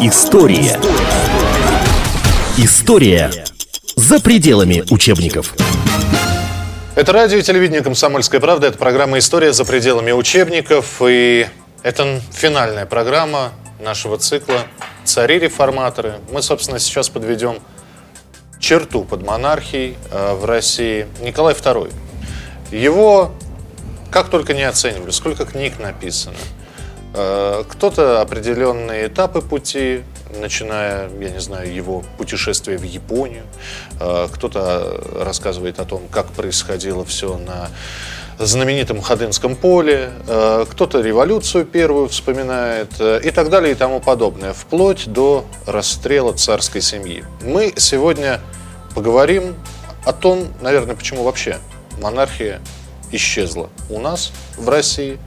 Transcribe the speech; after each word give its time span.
История. 0.00 0.78
История 2.58 3.30
за 3.94 4.20
пределами 4.20 4.84
учебников. 4.90 5.54
Это 6.94 7.12
радио 7.12 7.38
и 7.38 7.42
телевидение 7.42 7.82
«Комсомольская 7.82 8.40
правда». 8.40 8.66
Это 8.66 8.76
программа 8.76 9.18
«История 9.18 9.52
за 9.52 9.64
пределами 9.64 10.12
учебников». 10.12 11.00
И 11.00 11.46
это 11.82 12.20
финальная 12.30 12.84
программа 12.84 13.52
нашего 13.80 14.18
цикла 14.18 14.60
«Цари-реформаторы». 15.04 16.16
Мы, 16.30 16.42
собственно, 16.42 16.78
сейчас 16.78 17.08
подведем 17.08 17.58
черту 18.60 19.04
под 19.04 19.26
монархией 19.26 19.96
э, 20.10 20.34
в 20.34 20.44
России. 20.44 21.06
Николай 21.22 21.54
II. 21.54 21.92
Его 22.70 23.32
как 24.10 24.30
только 24.30 24.54
не 24.54 24.62
оценивали, 24.62 25.10
сколько 25.10 25.44
книг 25.44 25.78
написано. 25.78 26.36
Э, 27.16 27.64
кто-то 27.66 28.20
определенные 28.20 29.06
этапы 29.06 29.40
пути, 29.40 30.02
начиная, 30.38 31.08
я 31.18 31.30
не 31.30 31.40
знаю, 31.40 31.72
его 31.72 32.04
путешествие 32.18 32.76
в 32.76 32.82
Японию. 32.82 33.44
Э, 33.98 34.28
кто-то 34.30 35.02
рассказывает 35.24 35.80
о 35.80 35.86
том, 35.86 36.02
как 36.10 36.26
происходило 36.28 37.06
все 37.06 37.38
на 37.38 37.70
знаменитом 38.38 39.00
Ходынском 39.00 39.56
поле, 39.56 40.10
э, 40.28 40.66
кто-то 40.70 41.00
революцию 41.00 41.64
первую 41.64 42.08
вспоминает 42.08 43.00
и 43.00 43.30
так 43.30 43.48
далее 43.48 43.72
и 43.72 43.74
тому 43.74 44.00
подобное, 44.00 44.52
вплоть 44.52 45.10
до 45.10 45.46
расстрела 45.64 46.34
царской 46.34 46.82
семьи. 46.82 47.24
Мы 47.40 47.72
сегодня 47.76 48.40
поговорим 48.94 49.54
о 50.04 50.12
том, 50.12 50.48
наверное, 50.60 50.94
почему 50.94 51.22
вообще 51.22 51.56
монархия 51.98 52.60
исчезла 53.10 53.70
у 53.88 54.00
нас 54.00 54.32
в 54.58 54.68
России, 54.68 55.18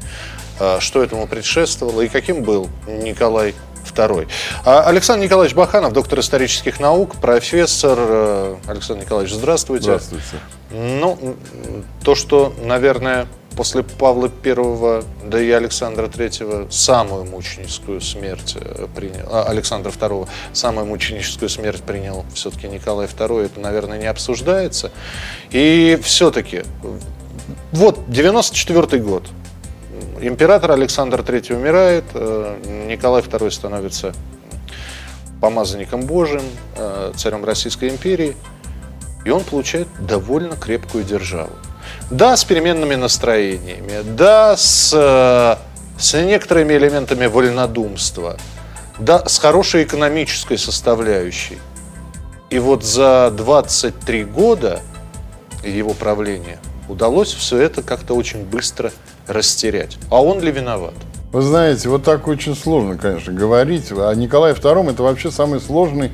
что 0.80 1.04
этому 1.04 1.27
предшествовало 1.27 2.02
и 2.02 2.08
каким 2.08 2.44
был 2.44 2.70
Николай 2.88 3.54
II. 3.86 4.27
А, 4.66 4.82
Александр 4.84 5.26
Николаевич 5.26 5.55
Баханов, 5.55 5.94
доктор 5.94 6.20
исторических 6.20 6.80
наук, 6.80 7.16
профессор. 7.16 7.98
Э, 7.99 8.55
Александр 8.68 9.04
Николаевич, 9.04 9.34
здравствуйте. 9.34 9.84
Здравствуйте. 9.84 10.38
Ну, 10.71 11.35
то, 12.04 12.16
что, 12.16 12.54
наверное, 12.62 13.27
после 13.55 13.84
Павла 13.84 14.32
I, 14.43 15.04
да 15.26 15.41
и 15.41 15.49
Александра 15.51 16.07
III 16.07 16.71
самую 16.71 17.26
мученическую 17.26 18.01
смерть 18.01 18.55
э, 18.60 18.88
принял, 18.96 19.27
а, 19.29 19.46
Александра 19.46 19.91
II 19.91 20.27
самую 20.54 20.85
мученическую 20.85 21.49
смерть 21.49 21.82
принял 21.84 22.26
все-таки 22.34 22.68
Николай 22.68 23.07
II, 23.07 23.46
это, 23.46 23.60
наверное, 23.60 23.98
не 23.98 24.07
обсуждается. 24.07 24.91
И 25.51 25.99
все-таки 26.04 26.63
вот, 27.71 28.10
94 28.10 29.01
год. 29.01 29.23
Император 30.21 30.71
Александр 30.71 31.21
III 31.21 31.55
умирает, 31.55 32.03
э, 32.13 32.85
Николай 32.87 33.21
II 33.21 33.49
становится 33.51 34.13
помазанником 35.39 36.01
Божьим, 36.01 36.41
э, 36.76 37.13
царем 37.15 37.45
Российской 37.45 37.89
империи, 37.89 38.35
и 39.23 39.29
он 39.29 39.43
получает 39.43 39.87
довольно 39.99 40.57
крепкую 40.57 41.05
державу. 41.05 41.51
Да, 42.11 42.35
с 42.35 42.43
переменными 42.43 42.95
настроениями, 42.95 44.01
да, 44.03 44.57
с, 44.57 44.93
э, 44.93 45.55
с 45.98 46.13
некоторыми 46.21 46.73
элементами 46.73 47.27
вольнодумства, 47.27 48.37
да, 48.99 49.26
с 49.26 49.39
хорошей 49.39 49.83
экономической 49.83 50.57
составляющей. 50.57 51.59
И 52.49 52.59
вот 52.59 52.83
за 52.83 53.31
23 53.35 54.26
года 54.26 54.81
его 55.63 55.93
правления– 55.93 56.59
удалось 56.90 57.34
все 57.34 57.57
это 57.57 57.82
как-то 57.82 58.15
очень 58.15 58.43
быстро 58.43 58.91
растерять. 59.27 59.98
А 60.09 60.21
он 60.21 60.41
ли 60.41 60.51
виноват? 60.51 60.93
Вы 61.32 61.43
знаете, 61.43 61.90
вот 61.90 62.04
так 62.04 62.27
очень 62.27 62.55
сложно, 62.55 62.98
конечно, 62.98 63.32
говорить. 63.32 63.91
А 63.91 64.13
Николай 64.16 64.53
II 64.53 64.91
это 64.91 65.03
вообще 65.03 65.31
самый 65.31 65.62
сложный 65.62 66.12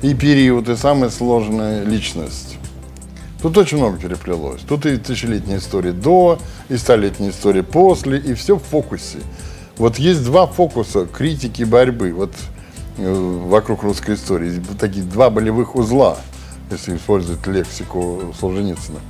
и 0.00 0.14
период, 0.14 0.68
и 0.68 0.76
самая 0.76 1.10
сложная 1.10 1.82
личность. 1.84 2.56
Тут 3.42 3.58
очень 3.58 3.78
много 3.78 3.98
переплелось. 3.98 4.62
Тут 4.62 4.86
и 4.86 4.96
тысячелетняя 4.96 5.58
история 5.58 5.92
до, 5.92 6.38
и 6.68 6.76
столетняя 6.76 7.30
история 7.30 7.62
после, 7.62 8.18
и 8.18 8.32
все 8.34 8.56
в 8.56 8.62
фокусе. 8.62 9.18
Вот 9.76 9.98
есть 9.98 10.24
два 10.24 10.46
фокуса 10.46 11.06
критики 11.06 11.64
борьбы 11.64 12.12
вот, 12.12 12.30
э, 12.96 13.12
вокруг 13.12 13.82
русской 13.82 14.14
истории. 14.14 14.62
Такие 14.78 15.04
два 15.04 15.30
болевых 15.30 15.74
узла, 15.74 16.16
если 16.70 16.96
использовать 16.96 17.44
лексику 17.46 18.32
Солженицына. 18.38 19.00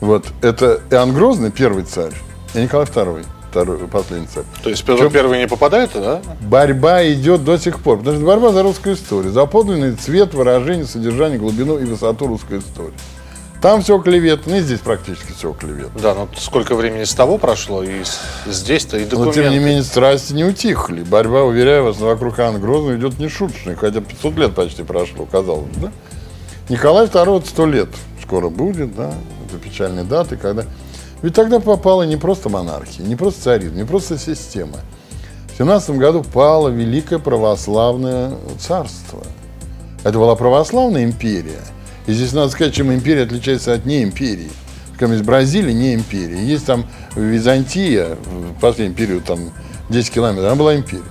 Вот. 0.00 0.26
Это 0.42 0.80
Иоанн 0.90 1.12
Грозный, 1.12 1.50
первый 1.50 1.84
царь, 1.84 2.12
и 2.54 2.60
Николай 2.60 2.86
II, 2.86 3.24
второй, 3.50 3.78
последний 3.88 4.26
царь. 4.26 4.44
То 4.62 4.70
есть 4.70 4.84
Петр 4.84 5.10
Первый 5.10 5.38
не 5.38 5.48
попадает, 5.48 5.90
да? 5.94 6.20
Борьба 6.40 7.04
идет 7.08 7.44
до 7.44 7.58
сих 7.58 7.80
пор. 7.80 7.98
Потому 7.98 8.16
что 8.16 8.26
борьба 8.26 8.52
за 8.52 8.62
русскую 8.62 8.94
историю. 8.94 9.32
За 9.32 9.46
подлинный 9.46 9.94
цвет, 9.94 10.34
выражение, 10.34 10.86
содержание, 10.86 11.38
глубину 11.38 11.78
и 11.78 11.84
высоту 11.84 12.26
русской 12.26 12.58
истории. 12.58 12.94
Там 13.60 13.82
все 13.82 13.98
клевет, 13.98 14.42
ну 14.46 14.54
и 14.54 14.60
здесь 14.60 14.78
практически 14.78 15.32
все 15.32 15.52
клевет. 15.52 15.90
Да, 16.00 16.14
но 16.14 16.28
сколько 16.36 16.76
времени 16.76 17.02
с 17.02 17.12
того 17.12 17.38
прошло, 17.38 17.82
и 17.82 18.04
здесь-то, 18.46 18.98
и 18.98 19.04
документы. 19.04 19.40
Но 19.40 19.44
тем 19.44 19.52
не 19.52 19.58
менее 19.58 19.82
страсти 19.82 20.32
не 20.32 20.44
утихли. 20.44 21.02
Борьба, 21.02 21.42
уверяю 21.42 21.82
вас, 21.82 21.98
вокруг 21.98 22.38
Иоанна 22.38 22.60
Грозного 22.60 22.96
идет 22.96 23.18
не 23.18 23.28
шуточная, 23.28 23.74
хотя 23.74 24.00
500 24.00 24.36
лет 24.36 24.54
почти 24.54 24.84
прошло, 24.84 25.26
казалось 25.26 25.66
бы, 25.74 25.80
да? 25.86 25.92
Николай 26.68 27.06
II 27.06 27.44
100 27.44 27.66
лет 27.66 27.88
скоро 28.22 28.48
будет, 28.48 28.94
да, 28.94 29.12
это 29.68 29.72
печальные 29.74 30.04
даты, 30.04 30.36
когда... 30.36 30.64
Ведь 31.22 31.34
тогда 31.34 31.60
попала 31.60 32.04
не 32.04 32.16
просто 32.16 32.48
монархия, 32.48 33.04
не 33.04 33.16
просто 33.16 33.42
царизм, 33.42 33.76
не 33.76 33.84
просто 33.84 34.18
система. 34.18 34.78
В 35.52 35.58
17 35.58 35.90
году 35.96 36.22
пало 36.22 36.68
Великое 36.68 37.18
Православное 37.18 38.34
Царство. 38.60 39.24
Это 40.04 40.16
была 40.16 40.36
православная 40.36 41.04
империя. 41.04 41.60
И 42.06 42.12
здесь 42.12 42.32
надо 42.32 42.50
сказать, 42.50 42.74
чем 42.74 42.92
империя 42.92 43.24
отличается 43.24 43.72
от 43.72 43.84
неимперии. 43.84 44.50
Как 44.96 45.10
есть 45.10 45.24
Бразилия 45.24 45.74
не 45.74 45.94
империя. 45.94 46.40
Есть 46.40 46.66
там 46.66 46.86
Византия, 47.16 48.16
в 48.24 48.60
последний 48.60 48.94
период, 48.94 49.24
там 49.24 49.40
10 49.90 50.10
километров, 50.10 50.46
она 50.46 50.54
была 50.54 50.76
империей. 50.76 51.04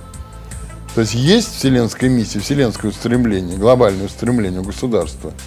То 0.94 1.02
есть 1.02 1.14
есть 1.14 1.54
вселенская 1.54 2.08
миссия, 2.08 2.40
вселенское 2.40 2.90
устремление, 2.90 3.58
глобальное 3.58 4.06
устремление 4.06 4.62
государства– 4.62 5.32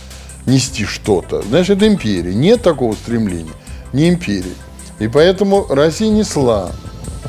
нести 0.45 0.85
что-то. 0.85 1.41
Значит, 1.41 1.77
это 1.77 1.87
империя. 1.87 2.33
Нет 2.33 2.61
такого 2.61 2.93
стремления. 2.93 3.51
Не 3.93 4.09
империи. 4.09 4.55
И 4.99 5.07
поэтому 5.07 5.65
Россия 5.69 6.09
несла 6.09 6.71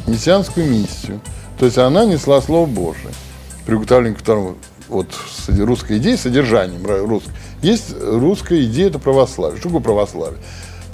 мессианскую 0.06 0.69
миссию. 0.69 1.21
То 1.59 1.67
есть 1.67 1.78
она 1.78 2.05
несла 2.05 2.41
Слово 2.41 2.67
Божие. 2.67 3.12
Приготовление 3.67 4.17
к 4.17 4.21
которому 4.21 4.56
вот 4.89 5.09
русской 5.49 5.99
идеи, 5.99 6.17
содержанием 6.17 6.84
русской. 6.84 7.33
Есть 7.62 7.95
русская 8.00 8.65
идея, 8.65 8.89
это 8.89 8.99
православие. 8.99 9.59
Что 9.59 9.69
такое 9.69 9.83
православие? 9.83 10.39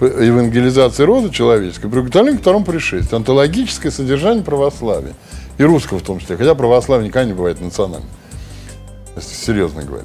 Евангелизация 0.01 1.07
рода 1.07 1.31
человеческого, 1.31 1.91
приготовление 1.91 2.39
к 2.39 2.43
второму 2.43 2.65
пришествию. 2.65 3.17
Антологическое 3.17 3.91
содержание 3.91 4.45
православия. 4.45 5.15
И 5.57 5.65
русского 5.65 5.99
в 5.99 6.03
том 6.03 6.21
числе. 6.21 6.37
Хотя 6.37 6.55
православие 6.55 7.09
никогда 7.09 7.27
не 7.27 7.35
бывает 7.35 7.61
национальным. 7.61 8.09
Если 9.17 9.35
серьезно 9.35 9.83
говоря. 9.83 10.05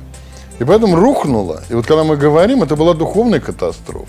И 0.60 0.64
поэтому 0.64 0.96
рухнуло. 0.96 1.64
И 1.70 1.74
вот 1.74 1.86
когда 1.86 2.04
мы 2.04 2.18
говорим, 2.18 2.64
это 2.64 2.76
была 2.76 2.94
духовная 2.94 3.40
катастрофа. 3.40 4.08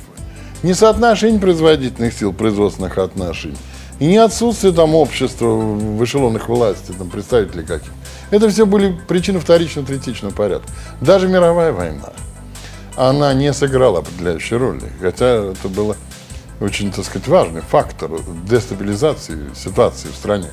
Не 0.63 0.75
соотношение 0.75 1.41
производительных 1.41 2.15
сил, 2.15 2.33
производственных 2.33 2.97
отношений, 2.99 3.57
и 3.99 4.07
не 4.07 4.17
отсутствие 4.17 4.73
там 4.73 4.95
общества 4.95 5.47
в 5.47 6.03
эшелонах 6.05 6.49
власти, 6.49 6.93
там 6.93 7.11
представителей 7.11 7.65
каких. 7.65 7.93
Это 8.31 8.49
все 8.49 8.67
были 8.67 8.99
причины 9.07 9.41
вторичного, 9.41 9.87
третичного 9.87 10.33
порядка. 10.33 10.69
Даже 11.01 11.29
мировая 11.29 11.73
война, 11.73 12.13
она 12.97 13.33
не 13.35 13.53
сыграла 13.53 14.01
определяющей 14.01 14.57
роли. 14.57 14.91
Хотя 15.01 15.53
это 15.53 15.69
было 15.69 15.97
очень, 16.61 16.91
так 16.93 17.05
сказать, 17.05 17.29
важный 17.29 17.61
фактор 17.61 18.11
дестабилизации 18.49 19.39
ситуации 19.55 20.09
в 20.09 20.17
стране. 20.17 20.51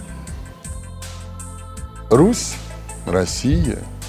Русь, 2.10 2.54
Россия– 3.06 3.80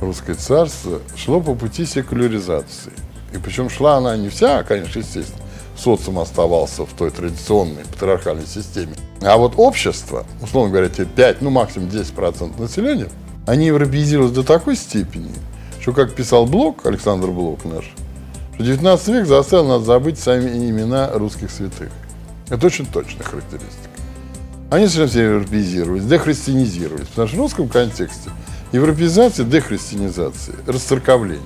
русское 0.00 0.34
царство 0.34 1.00
шло 1.16 1.40
по 1.40 1.54
пути 1.54 1.86
секуляризации. 1.86 2.92
И 3.32 3.38
причем 3.38 3.70
шла 3.70 3.96
она 3.96 4.16
не 4.16 4.28
вся, 4.28 4.62
конечно, 4.62 4.98
естественно, 4.98 5.42
социум 5.76 6.18
оставался 6.18 6.84
в 6.84 6.92
той 6.92 7.10
традиционной 7.10 7.84
патриархальной 7.84 8.46
системе. 8.46 8.94
А 9.22 9.36
вот 9.36 9.54
общество, 9.56 10.26
условно 10.42 10.70
говоря, 10.70 10.88
те 10.88 11.04
5, 11.04 11.42
ну 11.42 11.50
максимум 11.50 11.88
10% 11.88 12.60
населения, 12.60 13.08
они 13.46 13.66
европеизировались 13.66 14.32
до 14.32 14.42
такой 14.42 14.76
степени, 14.76 15.32
что, 15.80 15.92
как 15.92 16.14
писал 16.14 16.46
Блок, 16.46 16.86
Александр 16.86 17.28
Блок 17.28 17.64
наш, 17.64 17.92
что 18.54 18.64
19 18.64 19.08
век 19.08 19.26
заставил 19.26 19.66
нас 19.66 19.82
забыть 19.82 20.18
сами 20.18 20.48
имена 20.68 21.10
русских 21.12 21.50
святых. 21.50 21.90
Это 22.48 22.66
очень 22.66 22.86
точная 22.86 23.24
характеристика. 23.24 23.90
Они 24.70 24.86
совсем 24.86 25.08
все 25.08 25.24
европеизировались, 25.24 26.04
дехристианизировались. 26.04 27.08
Потому 27.08 27.28
что 27.28 27.36
в 27.36 27.40
русском 27.40 27.68
контексте 27.68 28.30
Европеизация, 28.72 29.44
дехристианизация, 29.44 30.56
расцерковление. 30.66 31.44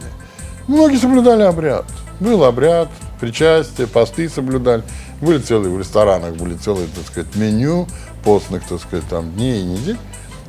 Многие 0.68 0.98
соблюдали 0.98 1.42
обряд. 1.42 1.84
Был 2.20 2.44
обряд, 2.44 2.88
причастие, 3.20 3.86
посты 3.86 4.28
соблюдали. 4.28 4.82
Были 5.20 5.38
целые 5.38 5.74
в 5.74 5.78
ресторанах, 5.78 6.34
были 6.34 6.54
целые, 6.54 6.86
так 6.94 7.06
сказать, 7.06 7.34
меню 7.34 7.86
постных, 8.24 8.66
так 8.66 8.80
сказать, 8.80 9.04
там 9.08 9.32
дней 9.32 9.60
и 9.60 9.64
недель. 9.64 9.98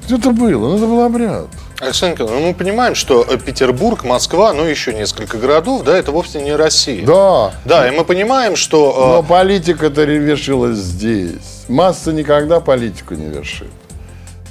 Все 0.06 0.18
это 0.18 0.32
было, 0.32 0.70
но 0.70 0.78
это 0.78 0.86
был 0.86 1.02
обряд. 1.02 1.48
Александр 1.80 2.14
Николаевич, 2.14 2.42
ну 2.42 2.48
мы 2.50 2.54
понимаем, 2.54 2.96
что 2.96 3.26
э, 3.28 3.38
Петербург, 3.38 4.04
Москва, 4.04 4.54
ну 4.54 4.64
еще 4.64 4.94
несколько 4.94 5.38
городов, 5.38 5.84
да, 5.84 5.98
это 5.98 6.12
вовсе 6.12 6.42
не 6.42 6.56
Россия. 6.56 7.06
Да. 7.06 7.54
Да, 7.66 7.88
и 7.88 7.92
мы 7.92 8.06
понимаем, 8.06 8.56
что... 8.56 8.94
Но 8.96 9.24
э, 9.24 9.28
политика-то 9.28 10.04
вершилась 10.04 10.78
здесь. 10.78 11.66
Масса 11.68 12.14
никогда 12.14 12.60
политику 12.60 13.16
не 13.16 13.28
вершит. 13.28 13.72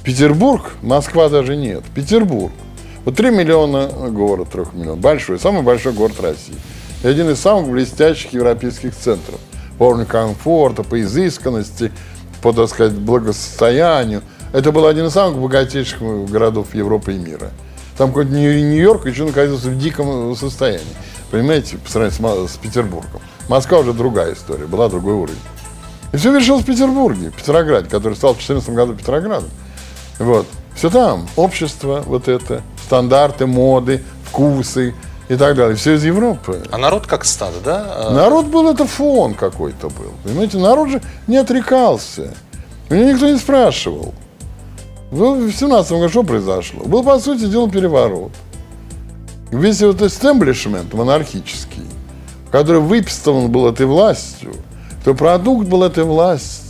Петербург, 0.05 0.73
Москва 0.83 1.29
даже 1.29 1.55
нет. 1.55 1.83
Петербург. 1.95 2.53
Вот 3.05 3.15
3 3.15 3.31
миллиона 3.31 3.87
город, 4.09 4.49
3 4.51 4.65
миллионов. 4.73 4.99
Большой, 4.99 5.39
самый 5.39 5.63
большой 5.63 5.93
город 5.93 6.19
России. 6.21 6.55
И 7.03 7.07
один 7.07 7.29
из 7.31 7.39
самых 7.39 7.71
блестящих 7.71 8.33
европейских 8.33 8.95
центров. 8.95 9.39
По 9.79 9.85
уровню 9.85 10.05
комфорта, 10.05 10.83
по 10.83 11.01
изысканности, 11.01 11.91
по, 12.43 12.53
так 12.53 12.69
сказать, 12.69 12.93
благосостоянию. 12.93 14.21
Это 14.53 14.71
был 14.71 14.85
один 14.85 15.07
из 15.07 15.13
самых 15.13 15.39
богатейших 15.39 15.99
городов 16.29 16.75
Европы 16.75 17.13
и 17.13 17.17
мира. 17.17 17.49
Там 17.97 18.09
какой-то 18.09 18.31
Нью- 18.31 18.59
Нью-Йорк 18.63 19.07
еще 19.07 19.25
находился 19.25 19.69
в 19.69 19.77
диком 19.79 20.35
состоянии. 20.35 20.85
Понимаете, 21.31 21.77
по 21.77 21.89
сравнению 21.89 22.47
с 22.47 22.57
Петербургом. 22.57 23.21
Москва 23.49 23.79
уже 23.79 23.93
другая 23.93 24.33
история, 24.33 24.65
была 24.65 24.87
другой 24.87 25.15
уровень. 25.15 25.39
И 26.13 26.17
все 26.17 26.31
вершилось 26.31 26.63
в 26.63 26.65
Петербурге, 26.67 27.31
в 27.31 27.35
Петрограде, 27.35 27.89
который 27.89 28.13
стал 28.13 28.33
в 28.33 28.37
2014 28.37 28.69
году 28.75 28.93
Петроградом. 28.93 29.49
Вот. 30.19 30.45
Все 30.75 30.89
там. 30.89 31.27
Общество 31.35 32.03
вот 32.05 32.27
это, 32.27 32.61
стандарты, 32.85 33.45
моды, 33.45 34.03
вкусы 34.25 34.93
и 35.29 35.35
так 35.35 35.55
далее. 35.55 35.75
Все 35.75 35.93
из 35.95 36.03
Европы. 36.03 36.61
А 36.71 36.77
народ 36.77 37.07
как 37.07 37.25
стадо, 37.25 37.59
да? 37.63 37.95
Э, 38.09 38.13
Народ 38.13 38.45
был, 38.47 38.69
это 38.69 38.85
фон 38.85 39.33
какой-то 39.33 39.89
был. 39.89 40.11
Понимаете, 40.23 40.57
народ 40.57 40.89
же 40.89 41.01
не 41.27 41.37
отрекался. 41.37 42.33
Меня 42.89 43.13
никто 43.13 43.27
не 43.29 43.37
спрашивал. 43.37 44.13
Ну, 45.11 45.47
В 45.47 45.51
17 45.51 45.91
году 45.93 46.09
что 46.09 46.23
произошло? 46.23 46.83
Был, 46.83 47.03
по 47.03 47.17
сути 47.19 47.45
дела, 47.45 47.69
переворот. 47.69 48.31
Весь 49.51 49.81
вот 49.81 50.01
истеблишмент 50.01 50.93
монархический, 50.93 51.85
который 52.51 52.81
выпистован 52.81 53.49
был 53.49 53.67
этой 53.67 53.85
властью, 53.85 54.53
то 55.03 55.13
продукт 55.13 55.67
был 55.67 55.83
этой 55.83 56.03
власти. 56.03 56.64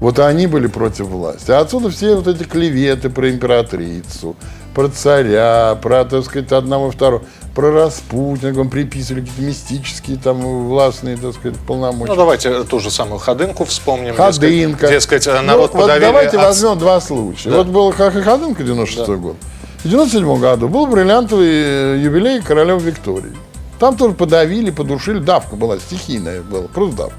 Вот 0.00 0.18
они 0.18 0.46
были 0.46 0.66
против 0.66 1.06
власти. 1.06 1.50
А 1.50 1.60
отсюда 1.60 1.90
все 1.90 2.16
вот 2.16 2.26
эти 2.26 2.44
клеветы 2.44 3.08
про 3.08 3.30
императрицу, 3.30 4.36
про 4.74 4.88
царя, 4.88 5.78
про, 5.80 6.04
так 6.04 6.24
сказать, 6.24 6.52
одного 6.52 6.90
второго, 6.90 7.22
про 7.54 7.70
Распутина, 7.70 8.52
вам 8.52 8.68
приписывали 8.68 9.20
какие-то 9.22 9.42
мистические 9.42 10.18
там 10.18 10.68
властные, 10.68 11.16
так 11.16 11.32
сказать, 11.32 11.58
полномочия. 11.66 12.10
Ну, 12.12 12.16
давайте 12.16 12.62
ту 12.64 12.78
же 12.78 12.90
самую 12.90 13.18
Ходынку 13.18 13.64
вспомним. 13.64 14.14
Ходынка. 14.14 14.88
Дескать, 14.88 15.22
дескать, 15.22 15.26
э, 15.28 15.40
Ну, 15.40 15.46
народ 15.46 15.72
вот 15.72 15.80
подавили... 15.80 16.04
давайте 16.04 16.36
от- 16.36 16.44
возьмем 16.44 16.78
два 16.78 17.00
случая. 17.00 17.50
Да. 17.50 17.56
Вот 17.58 17.68
был 17.68 17.90
Ходынка 17.92 18.62
96 18.62 19.08
год. 19.18 19.36
В 19.82 19.88
97 19.88 20.40
году 20.40 20.68
был 20.68 20.86
бриллиантовый 20.86 21.48
э, 21.48 21.98
юбилей 22.02 22.42
королевы 22.42 22.80
Виктории. 22.90 23.32
Там 23.78 23.96
тоже 23.96 24.14
подавили, 24.14 24.70
подушили. 24.70 25.18
Давка 25.20 25.56
была 25.56 25.78
стихийная 25.78 26.42
была, 26.42 26.66
просто 26.68 26.96
давка. 26.96 27.16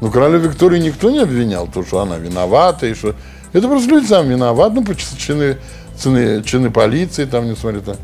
Но 0.00 0.10
королеву 0.10 0.48
Викторию 0.48 0.80
никто 0.80 1.10
не 1.10 1.18
обвинял, 1.18 1.66
то, 1.66 1.84
что 1.84 2.00
она 2.00 2.18
виновата. 2.18 2.86
И 2.86 2.94
что... 2.94 3.14
Это 3.52 3.66
просто 3.66 3.90
люди 3.90 4.06
сами 4.06 4.34
виноваты. 4.34 4.80
Ну, 4.80 4.84
чины, 5.16 5.58
цены, 5.96 6.42
чины 6.44 6.70
полиции, 6.70 7.24
там, 7.24 7.48
несмотря 7.50 7.80
на... 7.80 7.96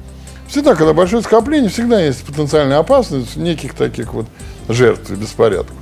Всегда, 0.49 0.75
когда 0.75 0.93
большое 0.93 1.23
скопление, 1.23 1.70
всегда 1.70 2.00
есть 2.00 2.25
потенциальная 2.25 2.79
опасность 2.79 3.37
неких 3.37 3.75
таких 3.75 4.12
вот 4.12 4.26
жертв 4.69 5.11
и 5.11 5.14
беспорядков. 5.14 5.76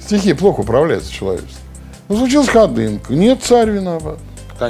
Стихия 0.00 0.34
плохо 0.34 0.60
управляется 0.60 1.10
человечеством. 1.10 1.62
Ну, 2.08 2.18
случилась 2.18 2.48
ходынка. 2.48 3.12
Нет, 3.12 3.42
царь 3.42 3.70
виноват. 3.70 4.18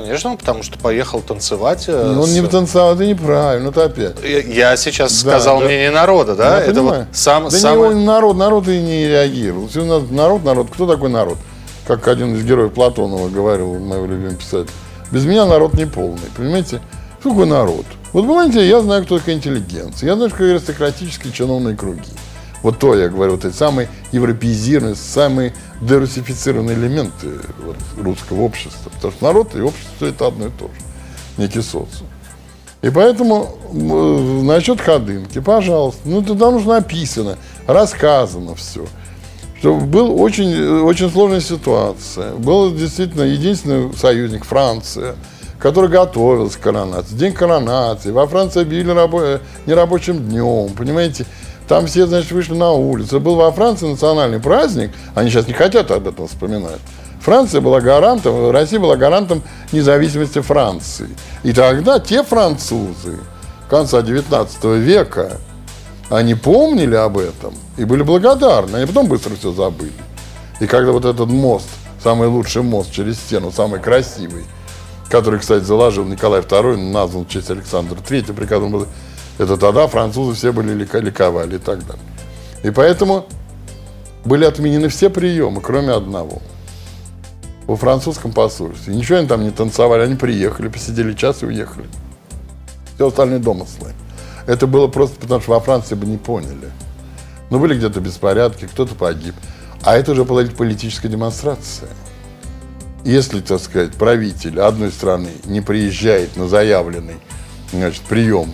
Конечно, 0.00 0.36
потому 0.36 0.62
что 0.64 0.76
поехал 0.78 1.20
танцевать. 1.20 1.84
э, 1.88 2.12
Ну, 2.14 2.22
Он 2.22 2.26
с- 2.28 2.32
не 2.32 2.42
танцевал, 2.46 2.94
это 2.94 3.06
неправильно, 3.06 3.68
это 3.68 3.84
опять. 3.84 4.16
Я- 4.24 4.40
Я 4.70 4.76
сейчас 4.76 5.12
Да, 5.12 5.18
сказал 5.30 5.60
да. 5.60 5.66
мнение 5.66 5.90
народа, 5.92 6.34
да? 6.34 6.56
Я 6.58 6.64
это 6.64 6.74
понимаю. 6.80 7.06
вот 7.08 7.16
сам, 7.16 7.44
да 7.44 7.50
самый- 7.50 7.94
не 7.94 8.04
народ, 8.04 8.36
народ 8.36 8.66
и 8.68 8.78
не 8.80 9.06
реагировал. 9.06 9.68
Все 9.68 9.82
у 9.82 9.86
нас 9.86 10.02
народ, 10.10 10.42
народ. 10.44 10.68
Кто 10.72 10.86
такой 10.86 11.10
народ? 11.10 11.38
Как 11.86 12.08
один 12.08 12.34
из 12.34 12.42
героев 12.44 12.72
Платонова 12.72 13.28
говорил, 13.28 13.78
моего 13.78 14.06
любимого 14.06 14.34
писателя. 14.34 14.72
Без 15.12 15.24
меня 15.26 15.44
народ 15.46 15.74
не 15.74 15.86
полный. 15.86 16.18
Понимаете? 16.36 16.80
Что 17.20 17.30
такое 17.30 17.46
народ? 17.46 17.84
Вот 18.12 18.22
понимаете, 18.26 18.66
я 18.68 18.80
знаю, 18.80 19.04
кто 19.04 19.18
такая 19.18 19.34
интеллигенция. 19.36 20.08
Я 20.08 20.14
знаю, 20.16 20.28
что 20.30 20.38
такое 20.38 20.52
аристократические 20.54 21.32
чиновные 21.32 21.76
круги. 21.76 22.00
Вот 22.64 22.78
то, 22.78 22.94
я 22.96 23.10
говорю, 23.10 23.32
вот 23.32 23.44
эти 23.44 23.54
самые 23.54 23.90
европеизированные, 24.10 24.96
самые 24.96 25.52
дерусифицированные 25.82 26.74
элементы 26.76 27.28
вот, 27.62 27.76
русского 27.98 28.40
общества. 28.40 28.90
Потому 28.90 29.12
что 29.12 29.24
народ 29.24 29.54
и 29.54 29.60
общество 29.60 30.06
это 30.06 30.26
одно 30.28 30.46
и 30.46 30.50
то 30.50 30.64
же. 30.64 30.80
Некий 31.36 31.60
социум. 31.60 32.08
И 32.80 32.88
поэтому 32.88 33.58
м, 33.70 34.46
насчет 34.46 34.80
ходынки, 34.80 35.40
пожалуйста, 35.40 36.00
ну 36.06 36.22
туда 36.22 36.50
нужно 36.50 36.76
написано, 36.76 37.36
рассказано 37.66 38.54
все. 38.54 38.86
Что 39.58 39.76
был 39.76 40.18
очень, 40.18 40.50
э, 40.50 40.80
очень 40.80 41.10
сложная 41.10 41.40
ситуация. 41.40 42.32
Был 42.32 42.74
действительно 42.74 43.24
единственный 43.24 43.94
союзник 43.94 44.44
Франция, 44.46 45.16
который 45.58 45.90
готовился 45.90 46.58
к 46.58 46.62
коронации. 46.62 47.14
День 47.14 47.32
коронации. 47.34 48.10
Во 48.10 48.26
Франции 48.26 48.62
объявили 48.62 48.92
рабо- 48.92 49.40
нерабочим 49.66 50.18
днем, 50.18 50.70
понимаете? 50.74 51.26
Там 51.68 51.86
все, 51.86 52.06
значит, 52.06 52.30
вышли 52.32 52.54
на 52.54 52.72
улицу. 52.72 53.20
Был 53.20 53.36
во 53.36 53.50
Франции 53.52 53.86
национальный 53.86 54.40
праздник. 54.40 54.90
Они 55.14 55.30
сейчас 55.30 55.46
не 55.46 55.54
хотят 55.54 55.90
об 55.90 56.06
этом 56.06 56.28
вспоминать. 56.28 56.80
Франция 57.20 57.62
была 57.62 57.80
гарантом, 57.80 58.50
Россия 58.50 58.78
была 58.78 58.96
гарантом 58.96 59.42
независимости 59.72 60.42
Франции. 60.42 61.08
И 61.42 61.54
тогда 61.54 61.98
те 61.98 62.22
французы 62.22 63.18
конца 63.70 64.02
19 64.02 64.64
века, 64.64 65.38
они 66.10 66.34
помнили 66.34 66.94
об 66.94 67.16
этом 67.16 67.54
и 67.78 67.84
были 67.84 68.02
благодарны. 68.02 68.76
Они 68.76 68.86
потом 68.86 69.06
быстро 69.06 69.34
все 69.36 69.52
забыли. 69.52 69.92
И 70.60 70.66
когда 70.66 70.92
вот 70.92 71.06
этот 71.06 71.28
мост, 71.30 71.66
самый 72.02 72.28
лучший 72.28 72.60
мост 72.62 72.92
через 72.92 73.16
стену, 73.16 73.50
самый 73.50 73.80
красивый, 73.80 74.44
который, 75.08 75.40
кстати, 75.40 75.64
заложил 75.64 76.04
Николай 76.04 76.42
II, 76.42 76.76
назван 76.92 77.24
в 77.24 77.28
честь 77.28 77.50
Александра 77.50 77.96
III, 77.96 78.34
при 78.34 78.44
котором 78.44 78.70
был- 78.70 78.86
это 79.38 79.56
тогда 79.56 79.86
французы 79.88 80.36
все 80.36 80.52
были 80.52 80.72
лика- 80.72 81.00
ликовали 81.00 81.56
и 81.56 81.58
так 81.58 81.84
далее. 81.86 82.02
И 82.62 82.70
поэтому 82.70 83.26
были 84.24 84.44
отменены 84.44 84.88
все 84.88 85.10
приемы, 85.10 85.60
кроме 85.60 85.92
одного. 85.92 86.40
Во 87.66 87.76
французском 87.76 88.32
посольстве. 88.32 88.94
Ничего 88.94 89.18
они 89.18 89.28
там 89.28 89.42
не 89.42 89.50
танцевали, 89.50 90.02
они 90.02 90.14
приехали, 90.16 90.68
посидели 90.68 91.14
час 91.14 91.42
и 91.42 91.46
уехали. 91.46 91.86
Все 92.94 93.08
остальные 93.08 93.40
домыслы. 93.40 93.92
Это 94.46 94.66
было 94.66 94.86
просто 94.86 95.18
потому, 95.18 95.40
что 95.40 95.52
во 95.52 95.60
Франции 95.60 95.94
бы 95.94 96.06
не 96.06 96.18
поняли. 96.18 96.70
Ну, 97.50 97.58
были 97.58 97.76
где-то 97.76 98.00
беспорядки, 98.00 98.66
кто-то 98.66 98.94
погиб. 98.94 99.34
А 99.82 99.96
это 99.96 100.12
уже 100.12 100.24
была 100.24 100.44
политическая 100.44 101.08
демонстрация. 101.08 101.88
Если, 103.04 103.40
так 103.40 103.60
сказать, 103.60 103.92
правитель 103.94 104.60
одной 104.60 104.90
страны 104.90 105.30
не 105.44 105.60
приезжает 105.60 106.36
на 106.36 106.48
заявленный 106.48 107.16
значит, 107.72 108.02
прием 108.02 108.50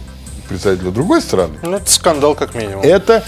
представителя 0.50 0.90
другой 0.90 1.23
страны, 1.23 1.59
Ну, 1.62 1.76
это 1.76 1.90
скандал 1.90 2.35
как 2.35 2.54
минимум. 2.54 2.83
это 2.83 3.25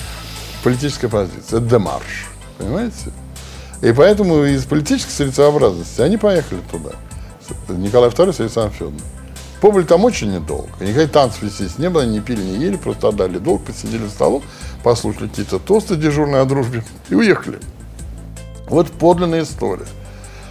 политическая 0.65 1.09
позиция, 1.09 1.59
это 1.61 1.61
демарш. 1.61 2.27
Понимаете? 2.59 3.13
И 3.81 3.93
поэтому 3.93 4.45
из 4.45 4.65
политической 4.65 5.13
целесообразности 5.13 6.01
они 6.01 6.17
поехали 6.17 6.61
туда. 6.71 6.91
Николай 7.69 8.11
II 8.11 8.33
с 8.33 8.41
Александром 8.41 8.73
Федоровым. 8.73 9.01
Побыли 9.61 9.85
там 9.85 10.05
очень 10.05 10.33
недолго. 10.33 10.69
Никаких 10.81 11.13
танцев, 11.13 11.43
естественно, 11.43 11.85
не 11.85 11.91
было, 11.91 12.03
не 12.03 12.21
пили, 12.21 12.43
не 12.43 12.57
ели, 12.65 12.77
просто 12.77 13.09
отдали 13.09 13.39
долг, 13.39 13.65
посидели 13.65 14.05
за 14.05 14.11
столом, 14.11 14.43
послушали 14.83 15.29
какие-то 15.29 15.61
тосты 15.61 15.95
дежурные 15.95 16.41
о 16.43 16.45
дружбе 16.45 16.85
и 17.09 17.15
уехали. 17.15 17.59
Вот 18.67 18.89
подлинная 18.91 19.43
история. 19.43 19.87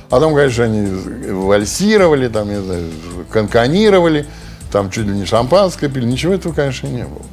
А 0.09 0.19
там, 0.19 0.33
конечно, 0.35 0.63
они 0.65 0.85
вальсировали, 1.31 2.27
там, 2.27 2.49
не 2.49 2.61
знаю, 2.61 2.83
канканировали, 3.31 4.25
там 4.71 4.89
чуть 4.89 5.05
ли 5.05 5.13
не 5.13 5.25
шампанское 5.25 5.89
пили. 5.89 6.05
Ничего 6.05 6.33
этого, 6.33 6.53
конечно, 6.53 6.87
не 6.87 7.03
было. 7.03 7.25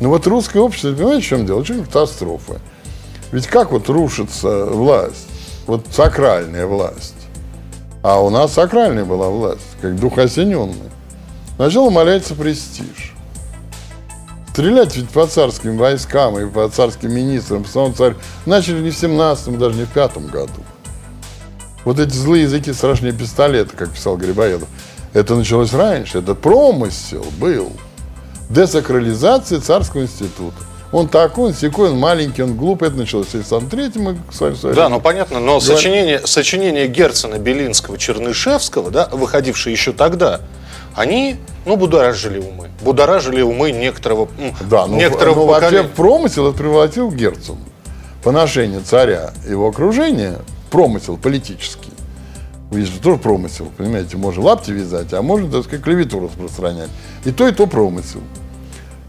Ну 0.00 0.10
вот 0.10 0.26
русское 0.26 0.60
общество, 0.60 0.92
понимаете, 0.92 1.26
в 1.26 1.28
чем 1.28 1.46
дело? 1.46 1.60
Очень 1.60 1.84
катастрофа. 1.84 2.60
Ведь 3.32 3.46
как 3.46 3.72
вот 3.72 3.88
рушится 3.88 4.66
власть? 4.66 5.28
Вот 5.66 5.86
сакральная 5.90 6.66
власть. 6.66 7.14
А 8.02 8.20
у 8.20 8.30
нас 8.30 8.54
сакральная 8.54 9.04
была 9.04 9.28
власть, 9.28 9.66
как 9.80 9.98
дух 9.98 10.18
осененный. 10.18 10.90
Сначала 11.56 11.88
умаляется 11.88 12.34
престиж. 12.34 13.14
Стрелять 14.50 14.96
ведь 14.96 15.10
по 15.10 15.26
царским 15.26 15.76
войскам 15.76 16.38
и 16.38 16.48
по 16.50 16.68
царским 16.68 17.12
министрам, 17.12 17.64
по 17.64 17.68
самому 17.68 17.94
царю, 17.94 18.16
начали 18.46 18.80
не 18.80 18.90
в 18.90 18.96
17 18.96 19.58
даже 19.58 19.76
не 19.76 19.84
в 19.84 19.90
пятом 19.90 20.26
году. 20.26 20.62
Вот 21.84 21.98
эти 21.98 22.14
злые 22.14 22.42
языки 22.42 22.72
страшнее 22.72 23.12
пистолета, 23.12 23.76
как 23.76 23.90
писал 23.90 24.16
Грибоедов. 24.16 24.68
Это 25.18 25.34
началось 25.34 25.72
раньше, 25.72 26.18
это 26.18 26.36
промысел 26.36 27.26
был. 27.40 27.72
Десакрализация 28.50 29.58
царского 29.58 30.02
института. 30.02 30.54
Он 30.92 31.08
такой, 31.08 31.48
он 31.48 31.54
секой, 31.54 31.90
он 31.90 31.98
маленький, 31.98 32.42
он 32.42 32.56
глупый. 32.56 32.86
Это 32.88 32.98
началось 32.98 33.28
с 33.28 33.34
Александром 33.34 33.68
Третьим. 33.68 34.22
Да, 34.74 34.88
ну 34.88 35.00
понятно, 35.00 35.40
но 35.40 35.58
сочинение, 35.58 36.24
сочинение 36.24 36.86
Герцена, 36.86 37.34
Белинского, 37.38 37.98
Чернышевского, 37.98 38.92
да, 38.92 39.08
выходившие 39.10 39.72
еще 39.72 39.92
тогда, 39.92 40.40
они 40.94 41.36
ну, 41.66 41.76
будоражили 41.76 42.38
умы. 42.38 42.70
Будоражили 42.82 43.42
умы 43.42 43.72
некоторого, 43.72 44.28
Да, 44.70 44.86
ну, 44.86 44.96
некоторого 44.96 45.40
ну, 45.40 45.46
вообще 45.46 45.64
поколения. 45.66 45.88
в 45.88 45.96
промысел 45.96 46.48
это 46.48 46.58
превратил 46.58 47.10
Герцен. 47.10 47.58
Поношение 48.22 48.80
царя 48.80 49.32
и 49.46 49.50
его 49.50 49.68
окружения, 49.68 50.36
промысел 50.70 51.16
политический. 51.16 51.87
Видишь, 52.70 52.90
же 52.92 53.00
тоже 53.00 53.18
промысел, 53.18 53.72
понимаете, 53.76 54.16
можно 54.18 54.42
лапти 54.42 54.70
вязать, 54.72 55.12
а 55.14 55.22
можно, 55.22 55.50
так 55.50 55.64
сказать, 55.64 55.82
клевету 55.82 56.20
распространять. 56.20 56.90
И 57.24 57.30
то, 57.32 57.48
и 57.48 57.52
то 57.52 57.66
промысел. 57.66 58.20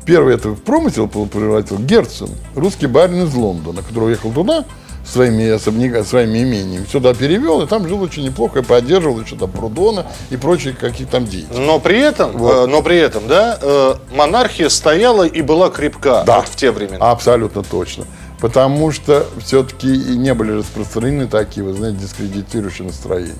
Первый 0.05 0.33
это 0.33 0.49
в 0.49 0.61
промысел 0.61 1.07
превратил 1.07 1.77
Герцен, 1.77 2.29
русский 2.55 2.87
барин 2.87 3.23
из 3.23 3.33
Лондона, 3.35 3.81
который 3.83 4.05
уехал 4.05 4.31
туда 4.31 4.63
своими 5.05 5.49
особняками, 5.49 6.03
своими 6.03 6.43
имениями, 6.43 6.85
сюда 6.89 7.13
перевел, 7.13 7.61
и 7.61 7.67
там 7.67 7.87
жил 7.87 8.01
очень 8.01 8.23
неплохо, 8.23 8.59
и 8.59 8.63
поддерживал 8.63 9.19
еще 9.21 9.35
там 9.35 9.51
Прудона 9.51 10.05
и 10.29 10.37
прочие 10.37 10.73
какие 10.73 11.05
там 11.07 11.25
деятели. 11.25 11.57
Но 11.57 11.79
при 11.79 11.99
этом, 11.99 12.37
Вот. 12.37 12.53
э, 12.53 12.65
но 12.67 12.81
при 12.81 12.97
этом, 12.97 13.27
да, 13.27 13.57
э, 13.61 13.95
монархия 14.15 14.69
стояла 14.69 15.23
и 15.23 15.41
была 15.41 15.69
крепка 15.69 16.23
Да. 16.25 16.37
вот 16.37 16.47
в 16.49 16.55
те 16.55 16.71
времена. 16.71 17.11
Абсолютно 17.11 17.63
точно. 17.63 18.05
Потому 18.39 18.91
что 18.91 19.25
все-таки 19.43 19.93
и 19.93 20.15
не 20.15 20.33
были 20.33 20.51
распространены 20.51 21.27
такие, 21.27 21.65
вы 21.65 21.73
знаете, 21.73 21.99
дискредитирующие 21.99 22.87
настроения. 22.87 23.35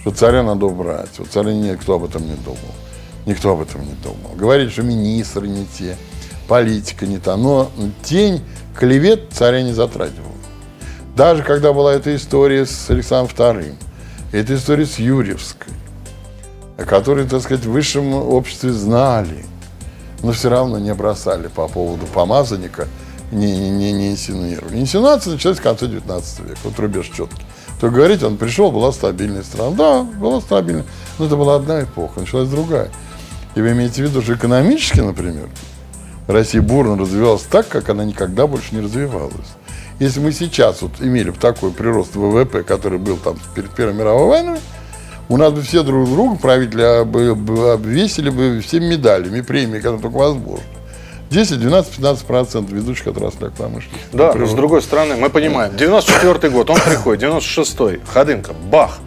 Что 0.00 0.12
царя 0.12 0.42
надо 0.42 0.66
убрать. 0.66 1.10
Вот 1.18 1.28
царя 1.28 1.52
никто 1.52 1.94
об 1.94 2.04
этом 2.04 2.26
не 2.26 2.36
думал. 2.36 2.58
Никто 3.26 3.52
об 3.52 3.60
этом 3.60 3.82
не 3.82 3.94
думал. 4.02 4.34
Говорили, 4.36 4.70
что 4.70 4.82
министры 4.82 5.48
не 5.48 5.66
те, 5.66 5.96
политика 6.48 7.06
не 7.06 7.18
та. 7.18 7.36
Но 7.36 7.70
тень 8.02 8.40
клевет 8.78 9.28
царя 9.32 9.62
не 9.62 9.72
затрагивала. 9.72 10.30
Даже 11.16 11.42
когда 11.42 11.72
была 11.72 11.92
эта 11.92 12.14
история 12.14 12.64
с 12.64 12.88
Александром 12.88 13.36
II, 13.36 13.74
эта 14.32 14.54
история 14.54 14.86
с 14.86 14.98
Юрьевской, 14.98 15.72
о 16.78 16.84
которой, 16.84 17.26
так 17.26 17.42
сказать, 17.42 17.64
в 17.64 17.70
высшем 17.70 18.14
обществе 18.14 18.72
знали, 18.72 19.44
но 20.22 20.32
все 20.32 20.48
равно 20.48 20.78
не 20.78 20.94
бросали 20.94 21.48
по 21.48 21.66
поводу 21.66 22.06
помазанника, 22.06 22.86
не, 23.30 23.56
не, 23.56 23.70
не, 23.70 23.92
не 23.92 24.10
инсинуировали. 24.12 24.78
Инсинуация 24.78 25.32
началась 25.32 25.58
в 25.58 25.62
конце 25.62 25.86
19 25.86 26.40
века, 26.40 26.58
вот 26.64 26.78
рубеж 26.78 27.06
четкий. 27.06 27.42
То 27.80 27.90
говорить, 27.90 28.22
он 28.22 28.36
пришел, 28.36 28.70
была 28.70 28.92
стабильная 28.92 29.42
страна. 29.42 29.70
Да, 29.70 30.02
была 30.02 30.40
стабильная, 30.40 30.84
но 31.18 31.26
это 31.26 31.36
была 31.36 31.56
одна 31.56 31.82
эпоха, 31.82 32.20
началась 32.20 32.48
другая. 32.48 32.90
И 33.54 33.60
вы 33.60 33.72
имеете 33.72 34.04
в 34.04 34.08
виду, 34.10 34.22
что 34.22 34.34
экономически, 34.34 35.00
например, 35.00 35.48
Россия 36.26 36.62
бурно 36.62 36.96
развивалась 36.96 37.42
так, 37.42 37.68
как 37.68 37.88
она 37.88 38.04
никогда 38.04 38.46
больше 38.46 38.74
не 38.74 38.80
развивалась. 38.82 39.34
Если 39.98 40.20
мы 40.20 40.32
сейчас 40.32 40.82
вот 40.82 40.92
имели 41.00 41.30
бы 41.30 41.36
такой 41.36 41.72
прирост 41.72 42.14
ВВП, 42.14 42.62
который 42.62 42.98
был 42.98 43.16
там 43.16 43.36
перед 43.54 43.70
Первой 43.70 43.94
мировой 43.94 44.28
войной, 44.28 44.58
у 45.28 45.36
нас 45.36 45.52
бы 45.52 45.62
все 45.62 45.82
друг 45.82 46.08
друга 46.08 46.36
правители 46.38 46.82
обвесили 46.82 48.30
бы 48.30 48.60
всеми 48.60 48.86
медалями, 48.86 49.42
премиями, 49.42 49.78
которые 49.78 50.02
только 50.02 50.16
возможно. 50.16 50.64
10, 51.30 51.60
12, 51.60 51.92
15 51.96 52.26
процентов 52.26 52.72
ведущих 52.72 53.06
отраслях 53.06 53.52
промышленности. 53.52 54.06
Да, 54.12 54.26
но 54.26 54.32
Прирост. 54.32 54.52
с 54.52 54.56
другой 54.56 54.82
стороны, 54.82 55.14
мы 55.14 55.30
понимаем, 55.30 55.76
94 55.76 56.52
год, 56.52 56.70
он 56.70 56.80
приходит, 56.80 57.22
96-й, 57.22 58.00
Ходынка, 58.12 58.52
бах, 58.52 58.98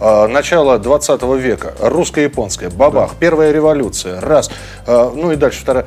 А, 0.00 0.28
начало 0.28 0.78
20 0.78 1.22
века, 1.38 1.74
русско-японская, 1.80 2.70
бабах, 2.70 3.14
первая 3.18 3.52
революция, 3.52 4.20
раз, 4.20 4.50
А, 4.86 5.12
ну 5.14 5.32
и 5.32 5.36
дальше 5.36 5.60
вторая, 5.60 5.86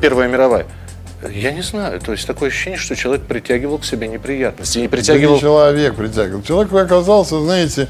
Первая 0.00 0.28
мировая. 0.28 0.66
Я 1.30 1.52
не 1.52 1.62
знаю, 1.62 2.00
то 2.00 2.12
есть 2.12 2.26
такое 2.26 2.48
ощущение, 2.48 2.78
что 2.78 2.96
человек 2.96 3.24
притягивал 3.26 3.78
к 3.78 3.84
себе 3.84 4.08
неприятности, 4.08 4.78
не 4.78 4.88
Да 4.88 4.96
притягивал... 4.96 5.34
не 5.34 5.40
человек 5.40 5.94
притягивал. 5.94 6.42
Человек 6.42 6.72
оказался, 6.72 7.38
знаете, 7.40 7.88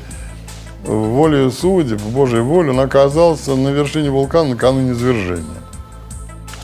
волею 0.84 1.50
судеб, 1.50 2.00
Божьей 2.02 2.40
волей, 2.40 2.70
он 2.70 2.80
оказался 2.80 3.54
на 3.54 3.68
вершине 3.68 4.10
вулкана 4.10 4.50
накануне 4.50 4.92
извержения. 4.92 5.61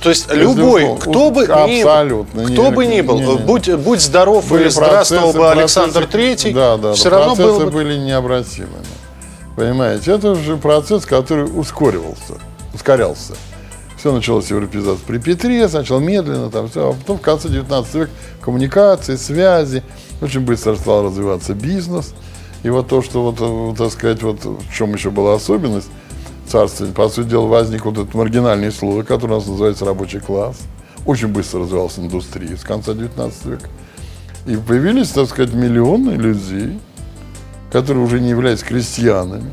То 0.03 0.11
есть 0.11 0.33
любой, 0.33 0.83
Безусловно. 0.83 1.01
кто 1.01 1.31
бы 1.31 1.41
ни 1.43 1.83
был, 1.83 2.27
кто 2.53 2.71
бы 2.71 2.87
ни 2.87 3.01
был, 3.01 3.19
не- 3.21 3.27
не- 3.27 3.39
будь, 3.39 3.73
будь 3.75 4.01
здоров 4.01 4.49
Были 4.49 4.63
или 4.63 4.69
здравствовал 4.69 5.33
бы 5.33 5.51
Александр 5.51 6.07
Третий, 6.07 6.53
да, 6.53 6.77
да, 6.77 6.93
все 6.95 7.11
равно 7.11 7.35
было 7.35 7.65
бы... 7.65 7.71
были 7.71 7.99
необратимыми. 7.99 8.85
Понимаете, 9.57 10.13
это 10.13 10.37
же 10.37 10.57
процесс, 10.57 11.05
который 11.05 11.45
ускоривался, 11.45 12.35
ускорялся. 12.73 13.35
Все 13.97 14.13
началось 14.13 14.47
с 14.47 14.51
европеизации 14.51 15.03
при 15.05 15.19
Петре, 15.19 15.69
сначала 15.69 15.99
медленно, 15.99 16.51
там 16.51 16.69
все, 16.71 16.91
а 16.91 16.93
потом 16.93 17.19
в 17.19 17.21
конце 17.21 17.49
19 17.49 17.95
века 17.95 18.11
коммуникации, 18.41 19.17
связи, 19.17 19.83
очень 20.23 20.41
быстро 20.41 20.77
стал 20.77 21.07
развиваться 21.07 21.55
бизнес. 21.55 22.15
И 22.63 22.71
вот 22.71 22.87
то, 22.89 23.03
что 23.03 23.23
вот, 23.23 23.37
э, 23.41 23.75
так 23.77 23.91
сказать, 23.93 24.23
вот 24.23 24.45
в 24.45 24.73
чем 24.73 24.95
еще 24.95 25.11
была 25.11 25.35
особенность 25.35 25.89
царствования, 26.49 26.95
по 26.95 27.09
сути 27.09 27.29
дела, 27.29 27.47
возник 27.47 27.85
вот 27.85 27.99
этот 27.99 28.15
маргинальный 28.15 28.73
слой, 28.73 29.05
который 29.05 29.33
у 29.33 29.35
нас 29.37 29.47
называется 29.47 29.85
рабочий 29.85 30.21
класс. 30.21 30.57
Очень 31.07 31.29
быстро 31.29 31.61
развивалась 31.61 31.99
индустрия 31.99 32.57
с 32.57 32.63
конца 32.63 32.95
19 32.95 33.45
века. 33.47 33.69
И 34.47 34.57
появились, 34.57 35.11
так 35.11 35.29
сказать, 35.29 35.55
миллионы 35.55 36.13
людей, 36.13 36.79
которые 37.71 38.05
уже 38.05 38.21
не 38.21 38.31
являются 38.31 38.65
крестьянами, 38.65 39.53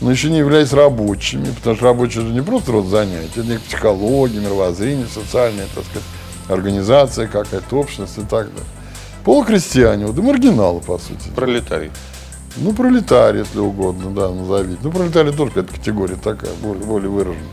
но 0.00 0.10
еще 0.10 0.30
не 0.30 0.38
являясь 0.38 0.72
рабочими, 0.72 1.46
потому 1.56 1.76
что 1.76 1.84
рабочие 1.84 2.24
же 2.24 2.32
не 2.32 2.42
просто 2.42 2.72
род 2.72 2.86
занятий, 2.86 3.40
это 3.40 3.48
не 3.48 3.58
психология, 3.58 4.40
мировоззрение, 4.40 5.06
социальная, 5.06 5.66
так 5.74 5.84
сказать, 5.84 6.08
организация, 6.48 7.26
какая-то 7.26 7.76
общность 7.76 8.16
и 8.16 8.22
так 8.22 8.48
далее. 8.48 8.68
Полукрестьяне, 9.24 10.06
вот 10.06 10.16
и 10.16 10.22
маргиналы, 10.22 10.80
по 10.80 10.98
сути. 10.98 11.28
Пролетарий. 11.34 11.90
Ну, 12.60 12.72
пролетарий, 12.72 13.40
если 13.40 13.60
угодно, 13.60 14.10
да, 14.10 14.30
назовите. 14.30 14.78
Ну, 14.82 14.90
пролетарий 14.90 15.32
тоже 15.32 15.52
какая-то 15.52 15.74
категория 15.74 16.16
такая, 16.16 16.50
более, 16.62 16.84
более 16.84 17.10
выраженная. 17.10 17.46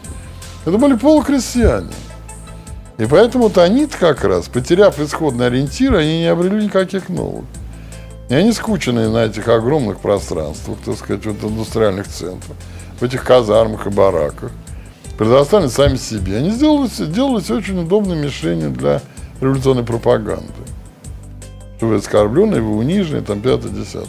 Это 0.66 0.78
были 0.78 0.96
полукрестьяне. 0.96 1.92
И 2.98 3.06
поэтому-то 3.06 3.62
они 3.62 3.88
как 3.88 4.24
раз, 4.24 4.48
потеряв 4.48 5.00
исходный 5.00 5.48
ориентир, 5.48 5.96
они 5.96 6.20
не 6.20 6.28
обрели 6.28 6.66
никаких 6.66 7.10
новых. 7.10 7.46
И 8.30 8.34
они 8.34 8.52
скученные 8.54 9.10
на 9.10 9.26
этих 9.26 9.48
огромных 9.48 10.00
пространствах, 10.00 10.78
так 10.84 10.98
сказать, 10.98 11.26
вот 11.26 11.44
индустриальных 11.44 12.08
центрах, 12.08 12.58
в 13.00 13.04
этих 13.04 13.24
казармах 13.24 13.86
и 13.86 13.90
бараках, 13.90 14.52
предоставлены 15.18 15.70
сами 15.70 15.98
себе. 15.98 16.38
Они 16.38 16.50
сделали, 16.50 16.88
сделались 16.88 17.52
очень 17.52 17.80
удобной 17.82 18.18
мишенью 18.18 18.72
для 18.72 19.02
революционной 19.42 19.84
пропаганды. 19.84 20.46
Что 21.78 21.88
вы 21.88 21.96
оскорбленные, 21.98 22.62
вы 22.62 22.78
униженные, 22.78 23.22
там, 23.22 23.42
пятое, 23.42 23.72
десятое. 23.72 24.08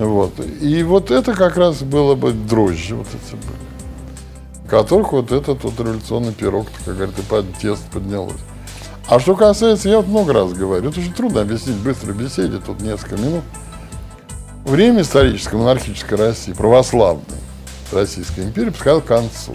Вот. 0.00 0.32
И 0.62 0.82
вот 0.82 1.10
это 1.10 1.34
как 1.34 1.58
раз 1.58 1.82
было 1.82 2.14
бы 2.14 2.32
дрожжи 2.32 2.96
вот 2.96 3.06
эти 3.08 3.32
были. 3.32 4.68
Которых 4.68 5.12
вот 5.12 5.30
этот 5.30 5.62
вот 5.62 5.78
революционный 5.78 6.32
пирог, 6.32 6.68
как 6.86 6.96
говорят, 6.96 7.18
и 7.18 7.22
под 7.22 7.54
тест 7.58 7.82
поднялось. 7.92 8.40
А 9.08 9.20
что 9.20 9.36
касается, 9.36 9.90
я 9.90 9.98
вот 9.98 10.06
много 10.06 10.32
раз 10.32 10.54
говорю, 10.54 10.88
это 10.88 11.00
очень 11.00 11.12
трудно 11.12 11.42
объяснить 11.42 11.76
в 11.76 11.84
быстрой 11.84 12.14
беседе, 12.14 12.60
тут 12.64 12.80
несколько 12.80 13.16
минут. 13.16 13.42
Время 14.64 15.02
исторической 15.02 15.56
монархической 15.56 16.16
России, 16.16 16.52
православной 16.52 17.24
Российской 17.92 18.44
империи, 18.44 18.70
подходило 18.70 19.00
к 19.00 19.06
концу. 19.06 19.54